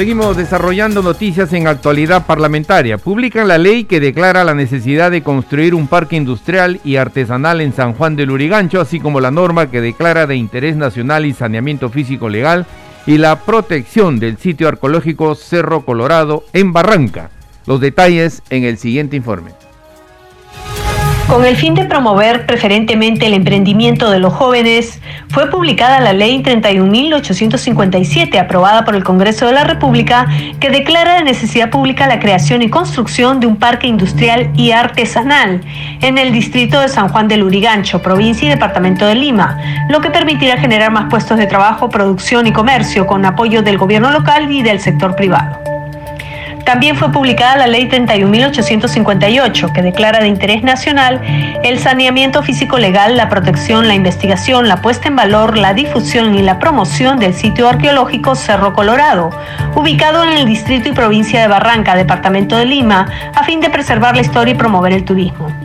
Seguimos 0.00 0.34
desarrollando 0.34 1.02
noticias 1.02 1.52
en 1.52 1.66
actualidad 1.66 2.24
parlamentaria. 2.24 2.96
Publican 2.96 3.46
la 3.46 3.58
ley 3.58 3.84
que 3.84 4.00
declara 4.00 4.44
la 4.44 4.54
necesidad 4.54 5.10
de 5.10 5.22
construir 5.22 5.74
un 5.74 5.88
parque 5.88 6.16
industrial 6.16 6.80
y 6.84 6.96
artesanal 6.96 7.60
en 7.60 7.74
San 7.74 7.92
Juan 7.92 8.16
del 8.16 8.30
Urigancho, 8.30 8.80
así 8.80 8.98
como 8.98 9.20
la 9.20 9.30
norma 9.30 9.70
que 9.70 9.82
declara 9.82 10.26
de 10.26 10.36
interés 10.36 10.74
nacional 10.74 11.26
y 11.26 11.34
saneamiento 11.34 11.90
físico 11.90 12.30
legal 12.30 12.64
y 13.04 13.18
la 13.18 13.40
protección 13.40 14.18
del 14.18 14.38
sitio 14.38 14.68
arqueológico 14.68 15.34
Cerro 15.34 15.84
Colorado 15.84 16.44
en 16.54 16.72
Barranca. 16.72 17.28
Los 17.66 17.82
detalles 17.82 18.42
en 18.48 18.64
el 18.64 18.78
siguiente 18.78 19.16
informe. 19.16 19.50
Con 21.30 21.44
el 21.44 21.54
fin 21.54 21.76
de 21.76 21.84
promover 21.84 22.44
preferentemente 22.44 23.26
el 23.26 23.34
emprendimiento 23.34 24.10
de 24.10 24.18
los 24.18 24.32
jóvenes, 24.34 25.00
fue 25.28 25.48
publicada 25.48 26.00
la 26.00 26.12
Ley 26.12 26.42
31.857, 26.42 28.36
aprobada 28.36 28.84
por 28.84 28.96
el 28.96 29.04
Congreso 29.04 29.46
de 29.46 29.52
la 29.52 29.62
República, 29.62 30.26
que 30.58 30.70
declara 30.70 31.14
de 31.14 31.22
necesidad 31.22 31.70
pública 31.70 32.08
la 32.08 32.18
creación 32.18 32.62
y 32.62 32.68
construcción 32.68 33.38
de 33.38 33.46
un 33.46 33.58
parque 33.58 33.86
industrial 33.86 34.50
y 34.56 34.72
artesanal 34.72 35.60
en 36.00 36.18
el 36.18 36.32
distrito 36.32 36.80
de 36.80 36.88
San 36.88 37.08
Juan 37.10 37.28
del 37.28 37.44
Urigancho, 37.44 38.02
provincia 38.02 38.48
y 38.48 38.50
departamento 38.50 39.06
de 39.06 39.14
Lima, 39.14 39.56
lo 39.88 40.00
que 40.00 40.10
permitirá 40.10 40.56
generar 40.56 40.90
más 40.90 41.08
puestos 41.08 41.38
de 41.38 41.46
trabajo, 41.46 41.90
producción 41.90 42.48
y 42.48 42.52
comercio 42.52 43.06
con 43.06 43.24
apoyo 43.24 43.62
del 43.62 43.78
gobierno 43.78 44.10
local 44.10 44.50
y 44.50 44.64
del 44.64 44.80
sector 44.80 45.14
privado. 45.14 45.69
También 46.64 46.96
fue 46.96 47.10
publicada 47.10 47.56
la 47.56 47.66
Ley 47.66 47.88
31.858, 47.88 49.72
que 49.72 49.82
declara 49.82 50.20
de 50.20 50.28
interés 50.28 50.62
nacional 50.62 51.20
el 51.64 51.78
saneamiento 51.78 52.42
físico 52.42 52.78
legal, 52.78 53.16
la 53.16 53.28
protección, 53.28 53.88
la 53.88 53.94
investigación, 53.94 54.68
la 54.68 54.80
puesta 54.82 55.08
en 55.08 55.16
valor, 55.16 55.56
la 55.56 55.74
difusión 55.74 56.34
y 56.34 56.42
la 56.42 56.58
promoción 56.58 57.18
del 57.18 57.34
sitio 57.34 57.68
arqueológico 57.68 58.34
Cerro 58.34 58.72
Colorado, 58.72 59.30
ubicado 59.74 60.22
en 60.22 60.30
el 60.30 60.46
distrito 60.46 60.88
y 60.88 60.92
provincia 60.92 61.40
de 61.40 61.48
Barranca, 61.48 61.94
departamento 61.94 62.56
de 62.56 62.66
Lima, 62.66 63.06
a 63.34 63.44
fin 63.44 63.60
de 63.60 63.70
preservar 63.70 64.14
la 64.14 64.22
historia 64.22 64.54
y 64.54 64.56
promover 64.56 64.92
el 64.92 65.04
turismo. 65.04 65.59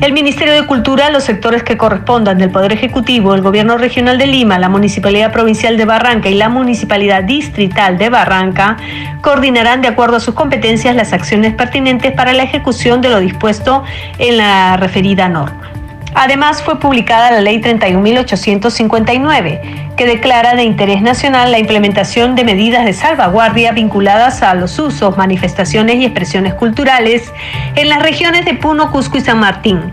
El 0.00 0.12
Ministerio 0.12 0.52
de 0.52 0.66
Cultura, 0.66 1.10
los 1.10 1.24
sectores 1.24 1.62
que 1.62 1.78
correspondan 1.78 2.36
del 2.36 2.50
Poder 2.50 2.70
Ejecutivo, 2.72 3.34
el 3.34 3.40
Gobierno 3.40 3.78
Regional 3.78 4.18
de 4.18 4.26
Lima, 4.26 4.58
la 4.58 4.68
Municipalidad 4.68 5.32
Provincial 5.32 5.78
de 5.78 5.86
Barranca 5.86 6.28
y 6.28 6.34
la 6.34 6.50
Municipalidad 6.50 7.24
Distrital 7.24 7.96
de 7.96 8.10
Barranca, 8.10 8.76
coordinarán 9.22 9.80
de 9.80 9.88
acuerdo 9.88 10.16
a 10.16 10.20
sus 10.20 10.34
competencias 10.34 10.94
las 10.94 11.14
acciones 11.14 11.54
pertinentes 11.54 12.12
para 12.12 12.34
la 12.34 12.42
ejecución 12.42 13.00
de 13.00 13.08
lo 13.08 13.20
dispuesto 13.20 13.84
en 14.18 14.36
la 14.36 14.76
referida 14.76 15.30
norma. 15.30 15.75
Además, 16.18 16.62
fue 16.62 16.80
publicada 16.80 17.30
la 17.30 17.42
Ley 17.42 17.60
31.859, 17.60 19.96
que 19.96 20.06
declara 20.06 20.54
de 20.54 20.62
interés 20.62 21.02
nacional 21.02 21.52
la 21.52 21.58
implementación 21.58 22.34
de 22.34 22.42
medidas 22.42 22.86
de 22.86 22.94
salvaguardia 22.94 23.72
vinculadas 23.72 24.42
a 24.42 24.54
los 24.54 24.78
usos, 24.78 25.18
manifestaciones 25.18 25.96
y 25.96 26.06
expresiones 26.06 26.54
culturales 26.54 27.30
en 27.74 27.90
las 27.90 28.02
regiones 28.02 28.46
de 28.46 28.54
Puno, 28.54 28.90
Cusco 28.90 29.18
y 29.18 29.20
San 29.20 29.40
Martín, 29.40 29.92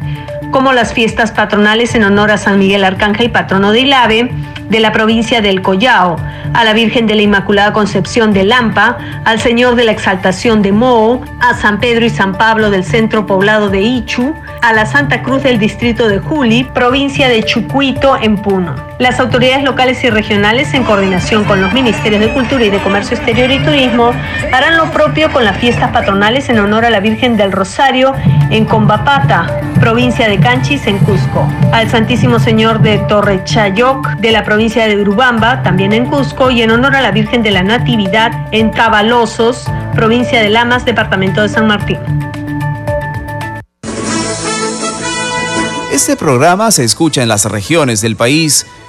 como 0.54 0.72
las 0.72 0.94
fiestas 0.94 1.32
patronales 1.32 1.96
en 1.96 2.04
honor 2.04 2.32
a 2.32 2.38
San 2.38 2.60
Miguel 2.60 2.86
Arcángel, 2.86 3.32
patrono 3.32 3.72
de 3.72 3.82
Ilave, 3.82 4.32
de 4.70 4.80
la 4.80 4.92
provincia 4.92 5.42
del 5.42 5.62
Collao, 5.62 6.16
a 6.54 6.64
la 6.64 6.74
Virgen 6.74 7.08
de 7.08 7.16
la 7.16 7.24
Inmaculada 7.24 7.74
Concepción 7.74 8.34
de 8.34 8.44
Lampa, 8.44 8.98
al 9.26 9.40
Señor 9.42 9.76
de 9.76 9.84
la 9.84 9.92
Exaltación 9.92 10.62
de 10.62 10.72
Moo, 10.72 11.22
a 11.42 11.56
San 11.56 11.80
Pedro 11.80 12.06
y 12.06 12.10
San 12.12 12.34
Pablo 12.34 12.70
del 12.70 12.86
centro 12.86 13.26
poblado 13.26 13.70
de 13.70 13.82
Ichu, 13.82 14.34
a 14.62 14.74
la 14.74 14.86
Santa 14.86 15.24
Cruz 15.24 15.44
del 15.44 15.58
distrito 15.58 16.08
de 16.08 16.20
Juli, 16.20 16.64
provincia 16.64 17.28
de 17.28 17.44
Chucuito, 17.44 18.16
en 18.22 18.38
Puno. 18.38 18.93
Las 19.00 19.20
autoridades 19.20 19.64
locales 19.64 20.04
y 20.04 20.10
regionales, 20.12 20.74
en 20.76 20.84
coordinación 20.84 21.44
con 21.46 21.60
los 21.60 21.74
Ministerios 21.74 22.22
de 22.22 22.32
Cultura 22.32 22.64
y 22.64 22.70
de 22.70 22.78
Comercio 22.78 23.18
Exterior 23.18 23.50
y 23.50 23.60
Turismo, 23.60 24.12
harán 24.52 24.78
lo 24.78 24.92
propio 24.92 25.32
con 25.32 25.44
las 25.44 25.58
fiestas 25.58 25.90
patronales 25.92 26.48
en 26.50 26.60
honor 26.60 26.86
a 26.86 26.92
la 26.92 27.00
Virgen 27.00 27.36
del 27.36 27.52
Rosario 27.52 28.14
en 28.52 28.66
Combapata, 28.66 29.62
provincia 29.80 30.30
de 30.30 30.40
Canchis, 30.40 30.86
en 30.86 31.00
Cusco, 31.00 31.52
al 31.72 31.90
Santísimo 31.90 32.38
Señor 32.40 32.82
de 32.82 33.00
Torrechayoc 33.00 34.12
de 34.18 34.32
la 34.32 34.44
provincia 34.44 34.88
de 34.88 35.02
Urubamba, 35.02 35.64
también 35.64 35.92
en 35.92 36.06
Cusco, 36.06 36.52
y 36.52 36.62
en 36.62 36.70
honor 36.70 36.96
a 36.96 37.02
la 37.02 37.12
Virgen 37.12 37.42
de 37.42 37.50
la 37.50 37.64
Natividad 37.64 38.32
en 38.52 38.70
Tabalosos, 38.70 39.66
provincia 39.96 40.40
de 40.40 40.50
Lamas, 40.50 40.86
departamento 40.86 41.42
de 41.42 41.50
San 41.50 41.66
Martín. 41.66 41.98
Este 45.92 46.16
programa 46.16 46.72
se 46.72 46.84
escucha 46.84 47.22
en 47.22 47.28
las 47.30 47.46
regiones 47.46 48.02
del 48.02 48.16
país 48.16 48.66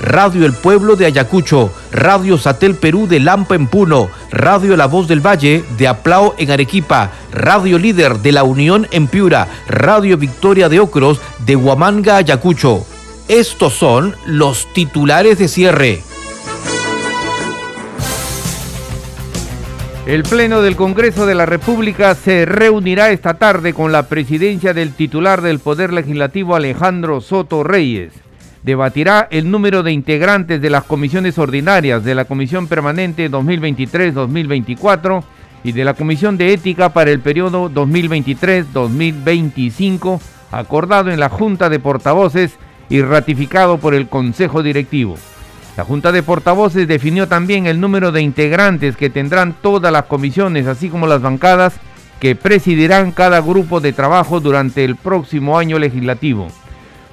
Radio 0.00 0.46
El 0.46 0.52
Pueblo 0.52 0.96
de 0.96 1.06
Ayacucho, 1.06 1.72
Radio 1.92 2.38
Satel 2.38 2.74
Perú 2.74 3.06
de 3.06 3.20
Lampa 3.20 3.54
en 3.54 3.66
Puno, 3.66 4.08
Radio 4.30 4.76
La 4.76 4.86
Voz 4.86 5.08
del 5.08 5.24
Valle 5.24 5.64
de 5.76 5.88
Aplao 5.88 6.34
en 6.38 6.50
Arequipa, 6.50 7.10
Radio 7.32 7.78
Líder 7.78 8.18
de 8.18 8.32
La 8.32 8.44
Unión 8.44 8.86
en 8.90 9.08
Piura, 9.08 9.48
Radio 9.66 10.16
Victoria 10.16 10.68
de 10.68 10.80
Ocros 10.80 11.20
de 11.44 11.56
Huamanga, 11.56 12.16
Ayacucho. 12.16 12.86
Estos 13.28 13.74
son 13.74 14.14
los 14.24 14.72
titulares 14.72 15.38
de 15.38 15.48
cierre. 15.48 16.02
El 20.06 20.22
Pleno 20.22 20.62
del 20.62 20.74
Congreso 20.74 21.26
de 21.26 21.34
la 21.34 21.44
República 21.44 22.14
se 22.14 22.46
reunirá 22.46 23.10
esta 23.10 23.34
tarde 23.34 23.74
con 23.74 23.92
la 23.92 24.08
presidencia 24.08 24.72
del 24.72 24.94
titular 24.94 25.42
del 25.42 25.58
Poder 25.58 25.92
Legislativo 25.92 26.56
Alejandro 26.56 27.20
Soto 27.20 27.62
Reyes. 27.62 28.14
Debatirá 28.62 29.28
el 29.30 29.50
número 29.50 29.82
de 29.82 29.92
integrantes 29.92 30.60
de 30.60 30.68
las 30.70 30.84
comisiones 30.84 31.38
ordinarias 31.38 32.04
de 32.04 32.14
la 32.14 32.24
Comisión 32.24 32.66
Permanente 32.66 33.30
2023-2024 33.30 35.22
y 35.64 35.72
de 35.72 35.84
la 35.84 35.94
Comisión 35.94 36.36
de 36.36 36.52
Ética 36.52 36.90
para 36.90 37.10
el 37.10 37.18
periodo 37.20 37.68
2023-2025, 37.70 40.20
acordado 40.50 41.10
en 41.10 41.18
la 41.20 41.28
Junta 41.28 41.68
de 41.68 41.78
Portavoces 41.78 42.56
y 42.88 43.02
ratificado 43.02 43.76
por 43.78 43.94
el 43.94 44.08
Consejo 44.08 44.62
Directivo. 44.62 45.16
La 45.76 45.84
Junta 45.84 46.10
de 46.10 46.22
Portavoces 46.24 46.88
definió 46.88 47.28
también 47.28 47.66
el 47.66 47.80
número 47.80 48.10
de 48.10 48.22
integrantes 48.22 48.96
que 48.96 49.10
tendrán 49.10 49.54
todas 49.62 49.92
las 49.92 50.06
comisiones, 50.06 50.66
así 50.66 50.88
como 50.88 51.06
las 51.06 51.22
bancadas 51.22 51.74
que 52.18 52.34
presidirán 52.34 53.12
cada 53.12 53.40
grupo 53.40 53.78
de 53.80 53.92
trabajo 53.92 54.40
durante 54.40 54.84
el 54.84 54.96
próximo 54.96 55.56
año 55.56 55.78
legislativo. 55.78 56.48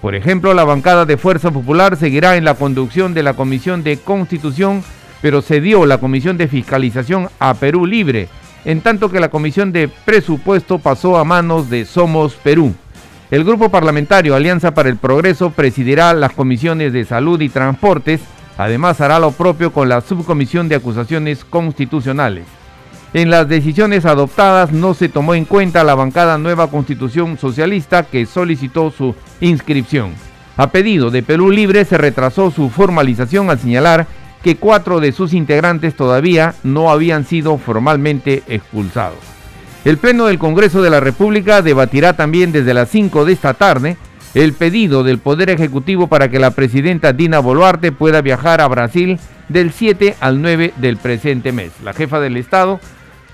Por 0.06 0.14
ejemplo, 0.14 0.54
la 0.54 0.64
bancada 0.64 1.08
de 1.08 1.18
Fuerza 1.18 1.50
Popular 1.50 1.98
seguirá 1.98 2.38
en 2.38 2.46
la 2.46 2.54
conducción 2.54 3.16
de 3.16 3.24
la 3.24 3.34
Comisión 3.34 3.82
de 3.82 3.98
Constitución, 3.98 4.84
pero 5.20 5.42
cedió 5.42 5.88
la 5.88 5.98
Comisión 5.98 6.38
de 6.38 6.48
Fiscalización 6.48 7.30
a 7.40 7.56
Perú 7.56 7.88
Libre, 7.88 8.30
en 8.66 8.82
tanto 8.82 9.10
que 9.10 9.20
la 9.20 9.30
Comisión 9.30 9.72
de 9.72 9.88
Presupuesto 9.88 10.78
pasó 10.78 11.18
a 11.18 11.24
manos 11.24 11.72
de 11.72 11.86
Somos 11.86 12.36
Perú. 12.36 12.76
El 13.32 13.44
grupo 13.44 13.70
parlamentario 13.70 14.36
Alianza 14.36 14.76
para 14.76 14.90
el 14.90 14.98
Progreso 14.98 15.50
presidirá 15.50 16.14
las 16.14 16.34
comisiones 16.34 16.94
de 16.94 17.04
Salud 17.04 17.42
y 17.42 17.50
Transportes, 17.50 18.22
Además, 18.58 19.02
hará 19.02 19.20
lo 19.20 19.32
propio 19.32 19.74
con 19.74 19.90
la 19.90 20.02
Subcomisión 20.02 20.70
de 20.70 20.76
Acusaciones 20.76 21.44
Constitucionales. 21.44 22.46
En 23.16 23.30
las 23.30 23.48
decisiones 23.48 24.06
adoptadas 24.06 24.74
no 24.74 24.94
se 24.94 25.08
tomó 25.08 25.36
en 25.36 25.46
cuenta 25.46 25.86
la 25.86 25.96
bancada 25.96 26.38
Nueva 26.38 26.70
Constitución 26.70 27.38
Socialista 27.38 28.04
que 28.04 28.26
solicitó 28.26 28.92
su 28.92 29.16
inscripción. 29.40 30.12
A 30.58 30.70
pedido 30.70 31.10
de 31.12 31.24
Perú 31.24 31.50
Libre 31.50 31.86
se 31.86 31.98
retrasó 31.98 32.52
su 32.52 32.70
formalización 32.70 33.50
al 33.50 33.58
señalar 33.58 34.06
que 34.44 34.58
cuatro 34.58 35.00
de 35.00 35.14
sus 35.14 35.32
integrantes 35.32 35.96
todavía 35.96 36.56
no 36.64 36.92
habían 36.92 37.24
sido 37.24 37.58
formalmente 37.58 38.44
expulsados. 38.50 39.20
El 39.86 39.98
Pleno 39.98 40.26
del 40.26 40.38
Congreso 40.38 40.82
de 40.82 40.90
la 40.90 41.00
República 41.00 41.62
debatirá 41.62 42.18
también 42.18 42.52
desde 42.52 42.74
las 42.74 42.90
5 42.90 43.24
de 43.24 43.32
esta 43.32 43.54
tarde 43.54 43.96
el 44.34 44.52
pedido 44.52 45.06
del 45.06 45.20
Poder 45.20 45.50
Ejecutivo 45.50 46.08
para 46.08 46.28
que 46.28 46.40
la 46.40 46.52
presidenta 46.52 47.14
Dina 47.14 47.40
Boluarte 47.40 47.94
pueda 47.94 48.20
viajar 48.20 48.60
a 48.60 48.68
Brasil 48.68 49.22
del 49.48 49.72
7 49.72 50.18
al 50.20 50.42
9 50.42 50.74
del 50.76 50.98
presente 50.98 51.54
mes. 51.54 51.72
La 51.82 51.94
jefa 51.94 52.20
del 52.20 52.36
Estado 52.36 52.82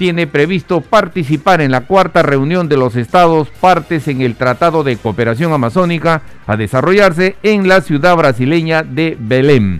tiene 0.01 0.25
previsto 0.25 0.81
participar 0.81 1.61
en 1.61 1.69
la 1.69 1.81
cuarta 1.81 2.23
reunión 2.23 2.67
de 2.67 2.75
los 2.75 2.95
estados 2.95 3.49
partes 3.49 4.07
en 4.07 4.21
el 4.21 4.33
Tratado 4.33 4.83
de 4.83 4.97
Cooperación 4.97 5.53
Amazónica 5.53 6.23
a 6.47 6.57
desarrollarse 6.57 7.35
en 7.43 7.67
la 7.67 7.81
ciudad 7.81 8.15
brasileña 8.15 8.81
de 8.81 9.15
Belém. 9.19 9.79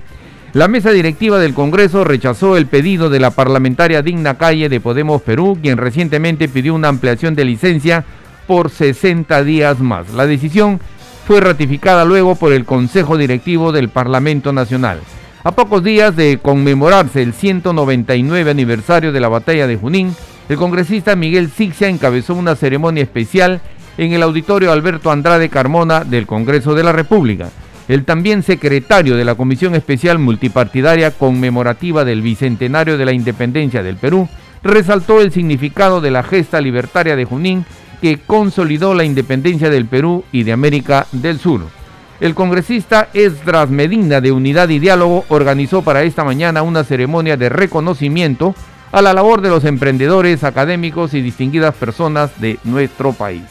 La 0.54 0.68
mesa 0.68 0.92
directiva 0.92 1.40
del 1.40 1.56
Congreso 1.56 2.04
rechazó 2.04 2.56
el 2.56 2.68
pedido 2.68 3.10
de 3.10 3.20
la 3.20 3.32
parlamentaria 3.32 4.04
Digna 4.04 4.38
Calle 4.38 4.70
de 4.70 4.80
Podemos 4.80 5.24
Perú, 5.24 5.58
quien 5.60 5.80
recientemente 5.80 6.48
pidió 6.48 6.76
una 6.76 6.90
ampliación 6.90 7.34
de 7.34 7.46
licencia 7.46 8.06
por 8.46 8.70
60 8.70 9.44
días 9.44 9.80
más. 9.80 10.14
La 10.14 10.28
decisión 10.28 10.80
fue 11.26 11.42
ratificada 11.42 12.06
luego 12.06 12.36
por 12.36 12.54
el 12.54 12.66
Consejo 12.66 13.18
Directivo 13.18 13.72
del 13.72 13.90
Parlamento 13.90 14.54
Nacional. 14.54 15.00
A 15.44 15.52
pocos 15.54 15.84
días 15.84 16.16
de 16.16 16.38
conmemorarse 16.38 17.24
el 17.24 17.34
199 17.34 18.52
aniversario 18.52 19.12
de 19.12 19.20
la 19.20 19.28
batalla 19.28 19.66
de 19.66 19.76
Junín, 19.76 20.16
el 20.48 20.58
congresista 20.58 21.16
Miguel 21.16 21.50
Sixia 21.50 21.88
encabezó 21.88 22.36
una 22.36 22.56
ceremonia 22.56 23.02
especial 23.02 23.60
en 23.98 24.14
el 24.14 24.22
auditorio 24.22 24.72
Alberto 24.72 25.10
Andrade 25.10 25.50
Carmona 25.50 26.04
del 26.04 26.28
Congreso 26.28 26.76
de 26.76 26.84
la 26.84 26.92
República. 26.92 27.50
El 27.88 28.06
también 28.06 28.44
secretario 28.44 29.18
de 29.18 29.26
la 29.26 29.34
Comisión 29.34 29.74
Especial 29.74 30.20
Multipartidaria 30.20 31.10
Conmemorativa 31.10 32.06
del 32.06 32.22
Bicentenario 32.22 33.00
de 33.00 33.06
la 33.06 33.12
Independencia 33.12 33.82
del 33.82 33.96
Perú 33.96 34.30
resaltó 34.62 35.22
el 35.22 35.32
significado 35.32 36.02
de 36.02 36.12
la 36.12 36.22
gesta 36.22 36.62
libertaria 36.62 37.16
de 37.16 37.26
Junín 37.26 37.66
que 38.00 38.20
consolidó 38.20 38.94
la 38.94 39.06
independencia 39.06 39.72
del 39.72 39.88
Perú 39.88 40.24
y 40.32 40.44
de 40.44 40.52
América 40.52 41.08
del 41.12 41.40
Sur. 41.40 41.81
El 42.22 42.36
congresista 42.36 43.10
Esdras 43.16 43.72
Medina 43.72 44.22
de 44.22 44.32
Unidad 44.32 44.70
y 44.70 44.78
Diálogo 44.78 45.26
organizó 45.30 45.82
para 45.82 46.04
esta 46.04 46.24
mañana 46.24 46.62
una 46.62 46.84
ceremonia 46.84 47.36
de 47.36 47.50
reconocimiento 47.50 48.54
a 48.92 49.02
la 49.02 49.12
labor 49.12 49.42
de 49.42 49.50
los 49.50 49.66
emprendedores, 49.66 50.44
académicos 50.44 51.16
y 51.16 51.24
distinguidas 51.24 51.74
personas 51.74 52.40
de 52.40 52.60
nuestro 52.64 53.14
país. 53.14 53.42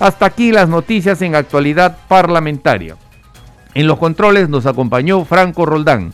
Hasta 0.00 0.26
aquí 0.26 0.50
las 0.50 0.68
noticias 0.68 1.22
en 1.22 1.36
actualidad 1.36 1.96
parlamentaria. 2.08 2.96
En 3.74 3.86
los 3.86 3.98
controles 3.98 4.48
nos 4.48 4.66
acompañó 4.66 5.24
Franco 5.24 5.64
Roldán. 5.64 6.12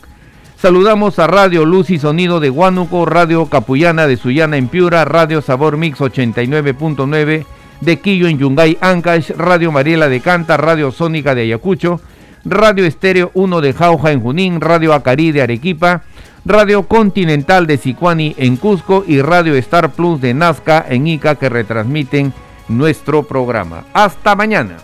Saludamos 0.57 1.17
a 1.17 1.25
Radio 1.25 1.65
Luz 1.65 1.89
y 1.89 1.97
Sonido 1.97 2.39
de 2.39 2.51
Huánuco, 2.51 3.07
Radio 3.07 3.47
Capullana 3.47 4.05
de 4.05 4.17
Sullana 4.17 4.57
en 4.57 4.67
Piura, 4.67 5.05
Radio 5.05 5.41
Sabor 5.41 5.77
Mix 5.77 5.97
89.9 5.97 7.45
de 7.81 7.99
Quillo 7.99 8.27
en 8.27 8.37
Yungay, 8.37 8.77
Ancash, 8.81 9.31
Radio 9.31 9.71
Mariela 9.71 10.09
de 10.09 10.19
Canta, 10.21 10.57
Radio 10.57 10.91
Sónica 10.91 11.35
de 11.35 11.43
Ayacucho, 11.43 11.99
Radio 12.45 12.85
Estéreo 12.85 13.31
1 13.33 13.61
de 13.61 13.73
Jauja 13.73 14.11
en 14.11 14.21
Junín, 14.21 14.61
Radio 14.61 14.93
Acarí 14.93 15.31
de 15.31 15.41
Arequipa, 15.41 16.03
Radio 16.45 16.83
Continental 16.83 17.65
de 17.65 17.77
Sicuani 17.77 18.35
en 18.37 18.57
Cusco 18.57 19.03
y 19.07 19.21
Radio 19.21 19.55
Star 19.55 19.91
Plus 19.91 20.21
de 20.21 20.33
Nazca 20.33 20.85
en 20.87 21.07
Ica 21.07 21.35
que 21.35 21.49
retransmiten 21.49 22.33
nuestro 22.67 23.23
programa. 23.23 23.85
Hasta 23.93 24.35
mañana. 24.35 24.77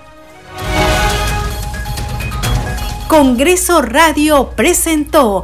Congreso 3.08 3.82
Radio 3.82 4.52
presentó 4.56 5.44